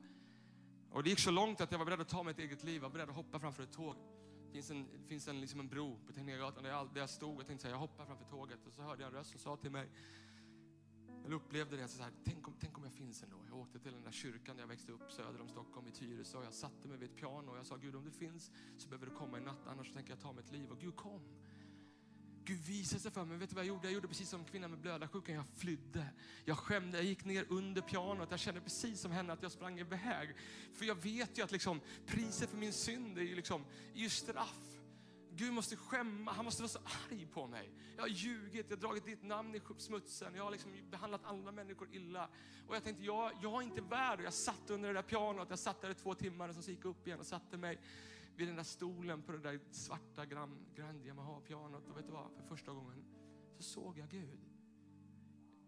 Och 0.95 1.03
det 1.03 1.10
gick 1.10 1.19
så 1.19 1.31
långt 1.31 1.62
att 1.62 1.71
jag 1.71 1.77
var 1.77 1.86
beredd 1.86 2.01
att 2.01 2.10
ta 2.10 2.23
mitt 2.23 2.39
eget 2.39 2.63
liv, 2.63 2.75
jag 2.75 2.81
var 2.81 2.89
beredd 2.89 3.10
att 3.10 3.15
hoppa 3.15 3.39
framför 3.39 3.63
ett 3.63 3.71
tåg. 3.71 3.95
Det 4.45 4.51
finns 4.51 4.71
en, 4.71 4.88
det 5.01 5.08
finns 5.08 5.27
en, 5.27 5.41
liksom 5.41 5.60
en 5.60 5.67
bro 5.67 5.99
på 6.08 6.13
Tegnérgatan 6.13 6.63
där 6.63 6.69
jag, 6.69 6.93
där 6.93 6.99
jag 6.99 7.10
stod 7.10 7.39
och 7.39 7.47
tänkte 7.47 7.62
så 7.62 7.67
här, 7.67 7.75
jag 7.75 7.79
hoppar 7.79 8.05
framför 8.05 8.25
tåget. 8.25 8.67
Och 8.67 8.73
så 8.73 8.81
hörde 8.81 9.01
jag 9.01 9.10
en 9.12 9.17
röst 9.17 9.29
som 9.29 9.39
sa 9.39 9.58
till 9.58 9.71
mig, 9.71 9.89
eller 11.25 11.36
upplevde 11.36 11.77
det, 11.77 11.88
så 11.88 12.03
här, 12.03 12.12
tänk, 12.25 12.47
om, 12.47 12.53
tänk 12.60 12.77
om 12.77 12.84
jag 12.84 12.93
finns 12.93 13.23
ändå. 13.23 13.38
Jag 13.47 13.58
åkte 13.58 13.79
till 13.79 13.93
den 13.93 14.03
där 14.03 14.12
kyrkan 14.12 14.55
där 14.55 14.63
jag 14.63 14.67
växte 14.67 14.91
upp 14.91 15.12
söder 15.12 15.41
om 15.41 15.47
Stockholm 15.47 15.88
i 15.88 15.91
Tyresö. 15.91 16.43
Jag 16.43 16.53
satte 16.53 16.88
mig 16.88 16.97
vid 16.97 17.10
ett 17.10 17.15
piano 17.15 17.51
och 17.51 17.58
jag 17.58 17.65
sa, 17.65 17.75
Gud 17.75 17.95
om 17.95 18.05
du 18.05 18.12
finns 18.12 18.51
så 18.77 18.89
behöver 18.89 19.05
du 19.05 19.15
komma 19.15 19.38
i 19.38 19.41
natt, 19.41 19.67
annars 19.67 19.91
tänker 19.93 20.12
jag 20.12 20.19
ta 20.19 20.34
mitt 20.34 20.51
liv. 20.51 20.71
Och 20.71 20.79
Gud 20.79 20.95
kom. 20.95 21.21
Gud 22.45 22.60
visade 22.60 23.01
sig 23.01 23.12
för 23.12 23.25
mig. 23.25 23.38
Vet 23.38 23.49
du 23.49 23.55
vad 23.55 23.65
jag 23.65 23.67
gjorde? 23.67 23.88
Jag 23.88 23.93
gjorde 23.93 24.08
precis 24.08 24.29
som 24.29 24.45
kvinnan 24.45 24.71
med 24.71 24.79
blödarsjukan. 24.79 25.36
Jag 25.36 25.45
flydde. 25.55 26.05
Jag 26.45 26.58
skämde. 26.58 26.97
Jag 26.97 27.05
gick 27.05 27.25
ner 27.25 27.45
under 27.49 27.81
pianot. 27.81 28.31
Jag 28.31 28.39
kände 28.39 28.62
precis 28.62 29.01
som 29.01 29.12
henne 29.12 29.34
att 29.34 29.43
jag 29.43 29.51
sprang 29.51 29.79
iväg. 29.79 30.36
För 30.73 30.86
jag 30.86 30.95
vet 30.95 31.38
ju 31.38 31.43
att 31.43 31.51
liksom, 31.51 31.81
priset 32.05 32.49
för 32.49 32.58
min 32.58 32.73
synd 32.73 33.17
är 33.17 33.21
ju, 33.21 33.36
liksom, 33.36 33.65
är 33.93 33.99
ju 33.99 34.10
straff. 34.10 34.75
Gud 35.38 35.54
måste 35.54 35.76
skämma, 35.76 36.32
han 36.32 36.45
måste 36.45 36.62
vara 36.62 36.69
så 36.69 36.80
arg 37.12 37.26
på 37.26 37.48
mig. 37.48 37.71
Jag 37.95 38.04
har 38.04 38.08
ljugit, 38.08 38.65
jag 38.69 38.78
har 38.78 38.82
dragit 38.82 39.06
ditt 39.06 39.24
namn 39.24 39.56
i 39.56 39.62
smutsen, 39.78 40.36
jag 40.36 40.43
har 40.43 40.52
liksom 40.52 40.71
behandlat 40.91 41.21
andra 41.24 41.52
människor 41.52 41.89
illa. 41.91 42.30
Och 42.67 42.76
jag 42.76 42.84
tänkte, 42.84 43.04
jag, 43.04 43.32
jag 43.41 43.54
är 43.54 43.62
inte 43.62 43.82
värd. 43.82 44.19
Och 44.19 44.26
jag 44.26 44.34
satt 44.34 44.69
under 44.69 44.88
det 44.88 44.93
där 44.93 45.02
pianot, 45.02 45.50
jag 45.50 45.60
satt 45.60 45.82
där 45.82 45.89
i 45.89 45.93
två 45.93 46.15
timmar 46.15 46.50
och 46.50 46.56
så 46.56 46.71
gick 46.71 46.80
jag 46.80 46.89
upp 46.89 47.08
igen 47.08 47.19
och 47.19 47.26
satte 47.26 47.58
mig 47.58 47.80
vid 48.36 48.48
den 48.48 48.56
där 48.56 48.63
stolen 48.63 49.21
på 49.21 49.32
det 49.32 49.38
där 49.38 49.60
svarta 49.71 50.26
Grand, 50.26 50.65
Grand 50.76 51.06
Yamaha-pianot. 51.06 51.88
Och 51.88 51.98
vet 51.98 52.08
du 52.08 52.13
vad, 52.13 52.32
för 52.38 52.43
första 52.43 52.71
gången 52.71 53.06
så 53.58 53.63
såg 53.63 53.98
jag 53.98 54.10
Gud. 54.10 54.55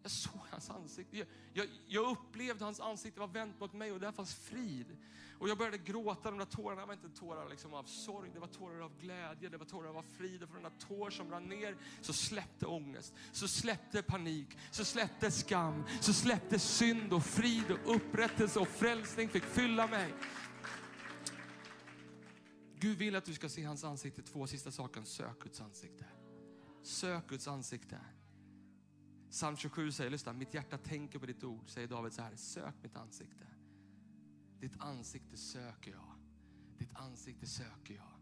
Jag 0.08 0.12
såg 0.12 0.40
hans 0.50 0.70
ansikte. 0.70 1.16
Jag, 1.18 1.26
jag, 1.52 1.66
jag, 1.86 2.10
upplevde 2.10 2.64
hans 2.64 2.80
ansikte 2.80 3.20
var 3.20 3.26
vänt 3.26 3.60
mot 3.60 3.72
mig 3.72 3.92
och 3.92 4.00
där 4.00 4.12
fanns 4.12 4.34
frid. 4.34 4.96
Och 5.38 5.48
jag 5.48 5.58
började 5.58 5.78
gråta. 5.78 6.30
De 6.30 6.38
där 6.38 6.44
tårarna 6.44 6.86
var 6.86 6.94
inte 6.94 7.08
tårar 7.08 7.48
liksom 7.48 7.74
av 7.74 7.84
sorg, 7.84 8.30
det 8.34 8.40
var 8.40 8.46
tårar 8.46 8.80
av 8.80 8.98
glädje, 9.00 9.48
det 9.48 9.56
var 9.56 9.64
tårar 9.64 9.98
av 9.98 10.04
frid. 10.18 10.42
Och 10.42 10.48
från 10.48 10.62
den 10.62 10.72
där 10.72 10.86
tår 10.86 11.10
som 11.10 11.30
rann 11.30 11.44
ner 11.44 11.76
så 12.00 12.12
släppte 12.12 12.66
ångest, 12.66 13.14
så 13.32 13.48
släppte 13.48 14.02
panik, 14.02 14.58
så 14.70 14.84
släppte 14.84 15.30
skam, 15.30 15.84
så 16.00 16.12
släppte 16.12 16.58
synd 16.58 17.12
och 17.12 17.24
frid 17.24 17.70
och 17.70 17.96
upprättelse 17.96 18.58
och 18.58 18.68
frälsning 18.68 19.28
fick 19.28 19.44
fylla 19.44 19.86
mig. 19.86 20.14
Gud 22.80 22.98
vill 22.98 23.16
att 23.16 23.24
du 23.24 23.34
ska 23.34 23.48
se 23.48 23.64
hans 23.64 23.84
ansikte. 23.84 24.22
Två 24.22 24.46
sista 24.46 24.70
saker. 24.70 25.02
Sök 25.02 25.38
Guds 25.38 25.60
ansikte. 25.60 26.04
Sök 26.82 27.28
Guds 27.28 27.48
ansikte. 27.48 28.00
Psalm 29.30 29.56
27 29.56 29.92
säger, 29.92 30.10
lyssna, 30.10 30.32
mitt 30.32 30.54
hjärta 30.54 30.78
tänker 30.78 31.18
på 31.18 31.26
ditt 31.26 31.44
ord, 31.44 31.68
säger 31.70 31.88
David 31.88 32.12
så 32.12 32.22
här, 32.22 32.36
sök 32.36 32.74
mitt 32.82 32.96
ansikte. 32.96 33.46
Ditt 34.60 34.80
ansikte 34.80 35.36
söker 35.36 35.90
jag. 35.90 36.14
Ditt 36.78 36.94
ansikte 36.94 37.46
söker 37.46 37.94
jag. 37.94 38.18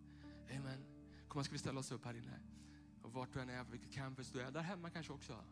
Amen. 0.58 0.84
Kom, 1.28 1.44
ska 1.44 1.52
vi 1.52 1.58
ställa 1.58 1.80
oss 1.80 1.92
upp 1.92 2.04
här 2.04 2.14
inne. 2.14 2.40
Och 3.02 3.12
vart 3.12 3.32
du 3.32 3.40
än 3.40 3.48
är, 3.48 3.64
på 3.64 3.70
vilket 3.70 3.92
campus 3.92 4.30
du 4.30 4.40
är, 4.40 4.50
där 4.50 4.60
hemma 4.60 4.90
kanske 4.90 5.12
också. 5.12 5.44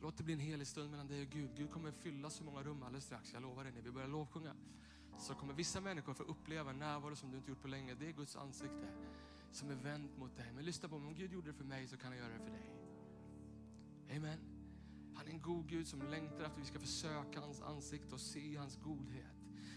Låt 0.00 0.16
det 0.16 0.24
bli 0.24 0.34
en 0.34 0.40
helig 0.40 0.66
stund 0.66 0.90
mellan 0.90 1.06
dig 1.06 1.22
och 1.22 1.28
Gud. 1.28 1.50
Gud 1.56 1.70
kommer 1.70 1.92
fylla 1.92 2.30
så 2.30 2.44
många 2.44 2.62
rum 2.62 2.82
alldeles 2.82 3.04
strax. 3.04 3.32
Jag 3.32 3.42
lovar 3.42 3.64
dig, 3.64 3.72
när 3.72 3.82
vi 3.82 3.90
börjar 3.90 4.08
lovsjunga 4.08 4.54
så 5.18 5.34
kommer 5.34 5.54
vissa 5.54 5.80
människor 5.80 6.14
få 6.14 6.22
uppleva 6.22 6.70
en 6.70 6.78
närvaro 6.78 7.16
som 7.16 7.30
du 7.30 7.36
inte 7.36 7.50
gjort 7.50 7.62
på 7.62 7.68
länge. 7.68 7.94
Det 7.94 8.08
är 8.08 8.12
Guds 8.12 8.36
ansikte 8.36 8.88
som 9.52 9.70
är 9.70 9.74
vänt 9.74 10.16
mot 10.16 10.36
dig. 10.36 10.52
Men 10.52 10.64
lyssna 10.64 10.88
på 10.88 10.98
mig, 10.98 11.08
om 11.08 11.14
Gud 11.14 11.32
gjorde 11.32 11.50
det 11.50 11.56
för 11.56 11.64
mig 11.64 11.88
så 11.88 11.96
kan 11.96 12.08
han 12.08 12.18
göra 12.18 12.32
det 12.32 12.44
för 12.44 12.50
dig. 12.50 12.70
Amen. 14.16 14.53
Han 15.24 15.30
är 15.30 15.34
en 15.34 15.42
god 15.42 15.68
Gud 15.68 15.86
som 15.86 16.02
längtar 16.02 16.44
efter 16.44 16.46
att 16.46 16.58
vi 16.58 16.64
ska 16.64 16.78
försöka 16.78 17.40
hans 17.40 17.62
ansikte 17.62 18.14
och 18.14 18.20
se 18.20 18.56
hans 18.56 18.78
godhet. 18.84 19.24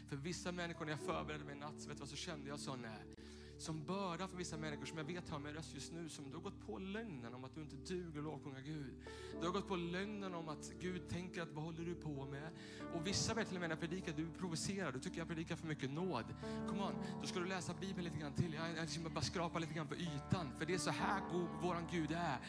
För 0.10 0.16
vissa 0.16 0.52
människor, 0.52 0.86
när 0.86 0.92
jag 0.92 1.00
förberedde 1.00 1.46
mig 1.46 1.56
i 1.56 1.60
natt, 1.60 1.82
så 1.82 1.88
vet 1.88 1.98
du 1.98 2.02
vad, 2.02 2.10
så 2.10 2.16
kände 2.16 2.50
jag 2.50 2.60
så, 2.60 2.76
nej, 2.76 3.06
som 3.58 3.84
börda 3.84 4.28
för 4.28 4.38
vissa 4.38 4.58
människor 4.58 4.86
som 4.86 4.98
jag 4.98 5.06
vet 5.06 5.30
har 5.30 5.40
med 5.40 5.56
röst 5.56 5.74
just 5.74 5.94
nu, 5.94 6.10
som 6.10 6.30
du 6.30 6.36
har 6.36 6.42
gått 6.42 6.66
på 6.66 6.80
lögnen 6.80 7.34
om 7.34 7.44
att 7.44 7.56
du 7.56 7.62
inte 7.62 7.76
duger 7.76 8.20
att 8.20 8.24
lovsjunga 8.24 8.62
Gud. 8.62 8.94
Du 9.40 9.46
har 9.46 9.54
gått 9.54 9.68
på 9.68 9.76
lögnen 9.76 10.34
om 10.34 10.50
att 10.50 10.72
Gud 10.80 11.10
tänker 11.10 11.42
att 11.42 11.52
vad 11.52 11.64
håller 11.64 11.86
du 11.86 11.96
på 11.96 12.26
med? 12.26 12.50
Och 12.94 13.08
vissa 13.08 13.34
vet 13.34 13.48
till 13.48 13.58
och 13.58 13.62
med 13.62 13.70
när 13.70 13.76
jag 13.76 13.90
predikar, 13.90 14.14
du 14.14 14.28
provocerar, 14.40 14.92
du 14.92 15.00
tycker 15.00 15.18
jag 15.18 15.28
predikar 15.28 15.56
för 15.56 15.68
mycket 15.68 15.92
nåd. 15.92 16.26
Come 16.68 16.84
on, 16.84 16.94
då 17.22 17.28
ska 17.28 17.40
du 17.40 17.46
läsa 17.46 17.74
Bibeln 17.74 18.04
lite 18.04 18.18
grann 18.18 18.34
till. 18.34 18.54
Jag, 18.54 18.70
jag 18.78 18.88
jag 19.04 19.12
bara 19.12 19.22
skrapa 19.22 19.60
lite 19.60 19.74
grann 19.74 19.88
på 19.88 19.96
ytan, 19.96 20.52
för 20.58 20.66
det 20.66 20.74
är 20.74 20.78
så 20.78 20.92
här 20.92 21.22
god 21.32 21.50
våran 21.62 21.88
Gud 21.92 22.12
är. 22.12 22.40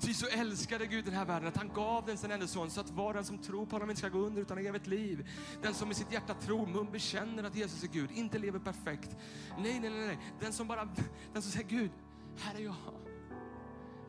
Ty 0.00 0.14
så 0.14 0.26
älskade 0.26 0.86
Gud 0.86 1.04
den 1.04 1.14
här 1.14 1.24
världen 1.24 1.48
att 1.48 1.56
han 1.56 1.68
gav 1.68 2.06
den 2.06 2.18
sin 2.18 2.30
enda 2.30 2.46
son 2.46 2.70
så 2.70 2.80
att 2.80 2.90
var 2.90 3.14
den 3.14 3.24
som 3.24 3.38
tror 3.38 3.66
på 3.66 3.74
honom 3.74 3.90
inte 3.90 3.98
ska 3.98 4.08
gå 4.08 4.18
under 4.18 4.42
utan 4.42 4.58
evigt 4.58 4.86
liv. 4.86 5.28
Den 5.62 5.74
som 5.74 5.90
i 5.90 5.94
sitt 5.94 6.12
hjärta 6.12 6.34
tror, 6.34 6.66
mun 6.66 6.90
bekänner 6.92 7.44
att 7.44 7.56
Jesus 7.56 7.82
är 7.82 7.88
Gud, 7.88 8.10
inte 8.10 8.38
lever 8.38 8.58
perfekt. 8.58 9.16
Nej, 9.58 9.80
nej, 9.80 9.90
nej, 9.90 10.06
nej. 10.06 10.18
Den 10.40 10.52
som 10.52 10.66
bara, 10.66 10.88
den 11.32 11.42
som 11.42 11.52
säger 11.52 11.68
Gud, 11.68 11.90
här 12.36 12.54
är 12.54 12.60
jag. 12.60 12.74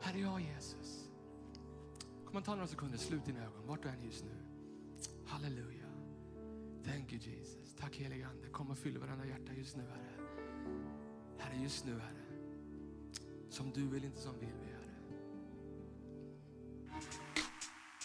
Här 0.00 0.14
är 0.14 0.18
jag 0.18 0.40
Jesus. 0.40 1.10
Kom 2.24 2.34
man 2.34 2.42
ta 2.42 2.54
några 2.54 2.66
sekunder, 2.66 2.98
slut 2.98 3.24
dina 3.24 3.44
ögon, 3.44 3.66
vart 3.66 3.82
du 3.82 3.88
än 3.88 4.00
är 4.00 4.04
just 4.04 4.24
nu. 4.24 4.36
Halleluja. 5.26 5.86
Thank 6.84 7.12
you 7.12 7.22
Jesus. 7.22 7.74
Tack 7.80 7.96
helige 7.96 8.26
Ande. 8.26 8.48
Kom 8.48 8.70
och 8.70 8.78
fyll 8.78 8.98
varandra 8.98 9.26
hjärta 9.26 9.52
just 9.52 9.76
nu 9.76 9.82
Herre. 9.82 10.28
Herre, 11.38 11.62
just 11.62 11.86
nu 11.86 11.92
Herre. 11.92 12.22
Som 13.50 13.70
du 13.70 13.88
vill, 13.88 14.04
inte 14.04 14.20
som 14.20 14.38
vill 14.38 14.54
vi 14.66 14.71